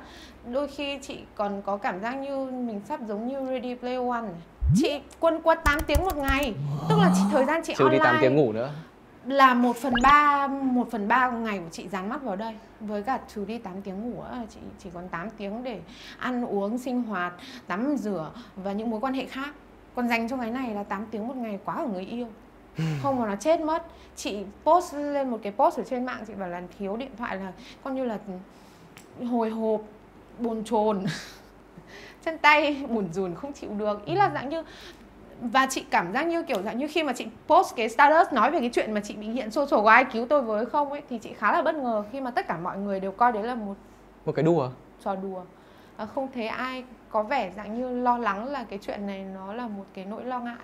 đôi 0.52 0.67
khi 0.67 1.00
chị 1.02 1.20
còn 1.36 1.62
có 1.62 1.78
cảm 1.78 2.02
giác 2.02 2.13
như 2.13 2.46
mình 2.46 2.82
sắp 2.86 3.00
giống 3.08 3.28
như 3.28 3.46
Ready 3.46 3.76
Player 3.76 4.10
One 4.10 4.22
này. 4.22 4.41
Chị 4.75 4.99
quân 5.19 5.41
quất 5.41 5.63
8 5.63 5.80
tiếng 5.88 5.99
một 5.99 6.17
ngày. 6.17 6.53
Tức 6.89 6.95
là 6.99 7.12
chị, 7.15 7.21
thời 7.32 7.45
gian 7.45 7.62
chị 7.63 7.73
Trừ 7.77 7.89
đi 7.89 7.97
online 7.97 8.12
8 8.12 8.17
tiếng 8.21 8.36
ngủ 8.36 8.51
nữa. 8.51 8.71
là 9.25 9.53
một 9.53 9.75
phần 9.75 9.93
ba 10.03 10.47
một 10.47 10.88
phần 10.91 11.08
ba 11.08 11.30
ngày 11.30 11.60
của 11.60 11.69
chị 11.71 11.88
dán 11.88 12.10
mắt 12.10 12.23
vào 12.23 12.36
đây. 12.36 12.53
Với 12.80 13.03
cả 13.03 13.19
trừ 13.36 13.45
đi 13.45 13.58
8 13.58 13.82
tiếng 13.82 14.01
ngủ 14.01 14.21
á, 14.21 14.45
chị 14.49 14.60
chỉ 14.84 14.89
còn 14.93 15.08
8 15.08 15.30
tiếng 15.30 15.63
để 15.63 15.80
ăn 16.17 16.45
uống 16.45 16.77
sinh 16.77 17.03
hoạt 17.03 17.34
tắm 17.67 17.95
rửa 17.97 18.32
và 18.56 18.71
những 18.71 18.89
mối 18.89 18.99
quan 18.99 19.13
hệ 19.13 19.25
khác. 19.25 19.49
Còn 19.95 20.10
dành 20.10 20.30
cho 20.30 20.38
cái 20.38 20.51
này 20.51 20.75
là 20.75 20.84
8 20.84 21.06
tiếng 21.12 21.27
một 21.27 21.36
ngày 21.36 21.60
quá 21.65 21.75
ở 21.75 21.88
người 21.88 22.06
yêu. 22.06 22.27
Không 23.03 23.19
mà 23.19 23.25
nó 23.27 23.36
chết 23.36 23.60
mất. 23.62 23.84
Chị 24.15 24.38
post 24.63 24.93
lên 24.93 25.30
một 25.30 25.39
cái 25.43 25.51
post 25.51 25.77
ở 25.77 25.84
trên 25.89 26.06
mạng 26.06 26.23
chị 26.27 26.34
bảo 26.34 26.49
là 26.49 26.62
thiếu 26.80 26.97
điện 26.97 27.12
thoại 27.17 27.38
là 27.38 27.51
coi 27.84 27.93
như 27.93 28.06
là 28.06 28.17
hồi 29.30 29.49
hộp 29.49 29.82
bồn 30.39 30.63
chồn 30.63 31.06
chân 32.26 32.38
tay 32.38 32.86
buồn 32.90 33.08
rùn 33.13 33.36
không 33.36 33.54
chịu 33.54 33.70
được. 33.78 34.06
Ý 34.06 34.16
là 34.16 34.32
dạng 34.34 34.50
như 34.50 34.63
và 35.42 35.68
chị 35.70 35.86
cảm 35.90 36.13
giác 36.13 36.28
như 36.28 36.44
kiểu 36.44 36.62
dạng 36.62 36.78
như 36.78 36.88
khi 36.88 37.04
mà 37.04 37.13
chị 37.13 37.26
post 37.48 37.76
cái 37.76 37.90
status 37.90 38.34
nói 38.34 38.52
về 38.52 38.60
cái 38.60 38.70
chuyện 38.74 38.94
mà 38.94 39.00
chị 39.04 39.13
bị 39.16 39.28
hiện 39.28 39.52
social 39.52 39.84
có 39.84 39.92
ai 39.92 40.06
cứu 40.06 40.26
tôi 40.30 40.42
với 40.42 40.66
không 40.66 40.92
ấy 40.92 41.02
thì 41.10 41.18
chị 41.18 41.34
khá 41.34 41.52
là 41.52 41.62
bất 41.62 41.76
ngờ 41.76 42.04
khi 42.12 42.22
mà 42.22 42.32
tất 42.32 42.48
cả 42.48 42.58
mọi 42.58 42.78
người 42.78 43.00
đều 43.00 43.12
coi 43.12 43.32
đấy 43.32 43.44
là 43.44 43.56
một 43.56 43.74
Một 44.26 44.32
cái 44.36 44.44
đùa. 44.44 44.70
trò 45.04 45.16
đùa. 45.16 45.42
À, 45.98 46.06
không 46.06 46.28
thấy 46.34 46.48
ai 46.48 46.84
có 47.10 47.24
vẻ 47.24 47.52
dạng 47.58 47.78
như 47.80 48.02
lo 48.02 48.18
lắng 48.18 48.46
là 48.48 48.63
cái 48.70 48.80
chuyện 48.82 49.08
này 49.08 49.26
nó 49.36 49.54
là 49.54 49.68
một 49.68 49.86
cái 49.94 50.06
nỗi 50.06 50.26
lo 50.26 50.40
ngại 50.40 50.56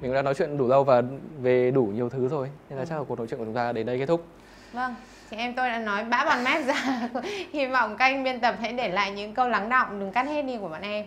Mình 0.00 0.14
đã 0.14 0.22
nói 0.22 0.34
chuyện 0.34 0.58
đủ 0.58 0.68
lâu 0.68 0.84
và 0.84 1.02
về 1.42 1.70
đủ 1.70 1.84
nhiều 1.84 2.08
thứ 2.08 2.28
rồi 2.28 2.48
Nên 2.70 2.76
là 2.78 2.82
Ừ. 2.82 2.86
chắc 2.90 2.96
là 2.98 3.04
cuộc 3.08 3.18
nói 3.18 3.26
chuyện 3.30 3.38
của 3.38 3.44
chúng 3.44 3.54
ta 3.54 3.72
đến 3.72 3.86
đây 3.86 3.98
kết 3.98 4.06
thúc. 4.06 4.24
Vâng, 4.72 4.94
chị 5.30 5.36
em 5.36 5.54
tôi 5.54 5.68
đã 5.68 5.78
nói 5.78 6.04
bã 6.04 6.24
bằng 6.24 6.44
mép 6.44 6.66
ra. 6.66 7.08
Hy 7.52 7.66
vọng 7.66 7.96
các 7.98 8.04
anh 8.04 8.24
biên 8.24 8.40
tập 8.40 8.54
hãy 8.60 8.72
để 8.72 8.88
lại 8.88 9.10
những 9.10 9.34
câu 9.34 9.48
lắng 9.48 9.68
động 9.68 10.00
Đừng 10.00 10.12
cắt 10.12 10.26
hết 10.26 10.42
đi 10.42 10.56
của 10.58 10.68
bọn 10.68 10.82
em. 10.82 11.06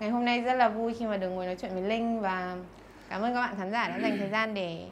Ngày 0.00 0.10
hôm 0.10 0.24
nay 0.24 0.40
rất 0.40 0.54
là 0.54 0.68
vui 0.68 0.94
khi 0.98 1.06
mà 1.06 1.16
được 1.16 1.28
ngồi 1.28 1.46
nói 1.46 1.56
chuyện 1.60 1.72
với 1.74 1.82
Linh 1.82 2.20
Và 2.20 2.56
cảm 3.08 3.22
ơn 3.22 3.34
các 3.34 3.40
bạn 3.40 3.54
khán 3.58 3.70
giả 3.72 3.88
đã 3.88 3.98
dành 4.02 4.16
thời 4.18 4.28
gian 4.28 4.54
để 4.54 4.84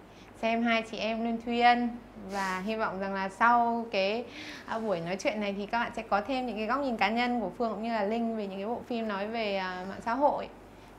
xem 0.42 0.62
hai 0.62 0.83
chị 0.90 0.98
em 0.98 1.22
Luyên 1.22 1.38
Thuyên 1.44 1.88
Và 2.33 2.62
hy 2.66 2.77
vọng 2.77 3.01
rằng 3.01 3.14
là 3.14 3.29
sau 3.29 3.87
cái 3.92 4.24
à, 4.66 4.79
buổi 4.79 5.01
nói 5.01 5.16
chuyện 5.16 5.40
này 5.40 5.55
thì 5.59 5.66
các 5.66 5.79
bạn 5.79 5.92
sẽ 5.96 6.03
có 6.03 6.20
thêm 6.20 6.46
những 6.46 6.57
cái 6.57 6.66
góc 6.66 6.81
nhìn 6.81 6.96
cá 6.96 7.09
nhân 7.09 7.40
của 7.40 7.51
Phương 7.59 7.72
cũng 7.72 7.83
như 7.83 7.92
là 7.92 8.03
Linh 8.03 8.37
Về 8.37 8.46
những 8.46 8.59
cái 8.59 8.66
bộ 8.66 8.81
phim 8.88 9.09
nói 9.09 9.27
về 9.27 9.57
à, 9.57 9.85
mạng 9.88 10.01
xã 10.05 10.14
hội 10.14 10.48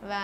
và 0.01 0.17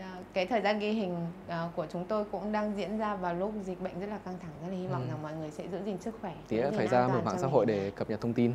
à, 0.00 0.18
cái 0.32 0.46
thời 0.46 0.60
gian 0.60 0.78
ghi 0.78 0.90
hình 0.90 1.16
à, 1.48 1.68
của 1.76 1.86
chúng 1.92 2.04
tôi 2.04 2.24
cũng 2.32 2.52
đang 2.52 2.72
diễn 2.76 2.98
ra 2.98 3.14
vào 3.14 3.34
lúc 3.34 3.52
dịch 3.64 3.80
bệnh 3.82 4.00
rất 4.00 4.06
là 4.10 4.18
căng 4.24 4.34
thẳng 4.42 4.50
rất 4.62 4.68
là 4.70 4.76
hy 4.76 4.86
vọng 4.86 5.02
Ừ. 5.02 5.08
rằng 5.10 5.22
mọi 5.22 5.32
người 5.36 5.50
sẽ 5.50 5.68
giữ 5.68 5.78
gìn 5.84 5.98
sức 6.00 6.14
khỏe 6.20 6.32
Tí 6.48 6.56
giữ 6.56 6.62
nữa 6.62 6.68
gìn 6.70 6.78
phải 6.78 6.88
ra 6.88 7.08
một 7.08 7.20
mạng 7.24 7.38
xã 7.38 7.46
hội 7.46 7.66
để 7.66 7.90
cập 7.96 8.10
nhật 8.10 8.20
thông 8.20 8.32
tin. 8.32 8.52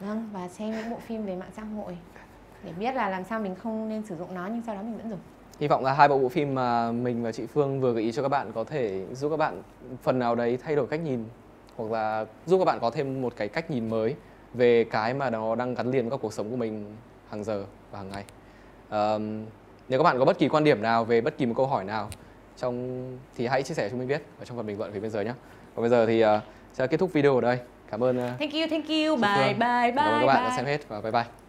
vâng 0.00 0.28
và 0.32 0.48
xem 0.48 0.70
những 0.70 0.90
bộ 0.90 0.96
phim 1.06 1.26
về 1.26 1.36
mạng 1.36 1.50
xã 1.56 1.62
hội 1.62 1.98
để 2.64 2.72
biết 2.78 2.94
là 2.94 3.08
làm 3.08 3.24
sao 3.24 3.40
mình 3.40 3.54
không 3.54 3.88
nên 3.88 4.06
sử 4.06 4.16
dụng 4.16 4.34
nó 4.34 4.46
nhưng 4.46 4.62
sau 4.66 4.74
đó 4.74 4.82
mình 4.82 4.96
vẫn 4.96 5.10
dùng 5.10 5.18
Hy 5.60 5.68
vọng 5.68 5.84
là 5.84 5.92
hai 5.92 6.08
bộ 6.08 6.18
bộ 6.18 6.28
phim 6.28 6.54
mà 6.54 6.92
mình 6.92 7.22
và 7.22 7.32
chị 7.32 7.46
Phương 7.46 7.80
vừa 7.80 7.92
gợi 7.92 8.02
ý 8.02 8.12
cho 8.12 8.22
các 8.22 8.28
bạn 8.28 8.52
có 8.52 8.64
thể 8.64 9.06
giúp 9.12 9.28
các 9.30 9.36
bạn 9.36 9.62
phần 10.02 10.18
nào 10.18 10.34
đấy 10.34 10.58
thay 10.64 10.76
đổi 10.76 10.86
cách 10.86 11.00
nhìn 11.00 11.24
hoặc 11.76 11.90
là 11.90 12.24
giúp 12.46 12.58
các 12.58 12.64
bạn 12.64 12.78
có 12.80 12.90
thêm 12.90 13.22
một 13.22 13.32
cái 13.36 13.48
cách 13.48 13.70
nhìn 13.70 13.88
mới 13.90 14.14
về 14.54 14.84
cái 14.84 15.14
mà 15.14 15.30
nó 15.30 15.54
đang 15.54 15.74
gắn 15.74 15.90
liền 15.90 16.02
với 16.04 16.10
các 16.10 16.20
cuộc 16.22 16.32
sống 16.32 16.50
của 16.50 16.56
mình 16.56 16.96
hàng 17.30 17.44
giờ 17.44 17.64
và 17.90 17.98
hàng 17.98 18.08
ngày. 18.08 18.24
Ờm, 18.88 19.44
nếu 19.88 19.98
các 19.98 20.02
bạn 20.02 20.18
có 20.18 20.24
bất 20.24 20.38
kỳ 20.38 20.48
quan 20.48 20.64
điểm 20.64 20.82
nào 20.82 21.04
về 21.04 21.20
bất 21.20 21.38
kỳ 21.38 21.46
một 21.46 21.54
câu 21.56 21.66
hỏi 21.66 21.84
nào 21.84 22.08
trong 22.56 23.04
thì 23.36 23.46
hãy 23.46 23.62
chia 23.62 23.74
sẻ 23.74 23.88
cho 23.88 23.96
mình 23.96 24.08
biết 24.08 24.22
ở 24.38 24.44
trong 24.44 24.56
phần 24.56 24.66
bình 24.66 24.78
luận 24.78 24.92
phía 24.92 25.00
bên 25.00 25.10
dưới 25.10 25.24
nhé. 25.24 25.32
Còn 25.74 25.82
bây 25.82 25.90
giờ 25.90 26.06
thì 26.06 26.24
uh, 26.24 26.28
sẽ 26.72 26.86
kết 26.86 26.96
thúc 26.96 27.12
video 27.12 27.34
ở 27.34 27.40
đây. 27.40 27.58
Cảm 27.90 28.04
ơn 28.04 28.16
uh, 28.16 28.38
Thank 28.38 28.52
you, 28.52 28.66
thank 28.70 28.88
you. 28.88 29.16
Bye, 29.16 29.54
bye, 29.54 29.54
bye, 29.54 29.92
Cảm 29.96 30.12
ơn 30.12 30.20
các 30.20 30.26
bạn 30.26 30.36
đã 30.36 30.48
bye. 30.48 30.56
xem 30.56 30.66
hết 30.66 30.88
và 30.88 31.00
bye 31.00 31.12
bye. 31.12 31.43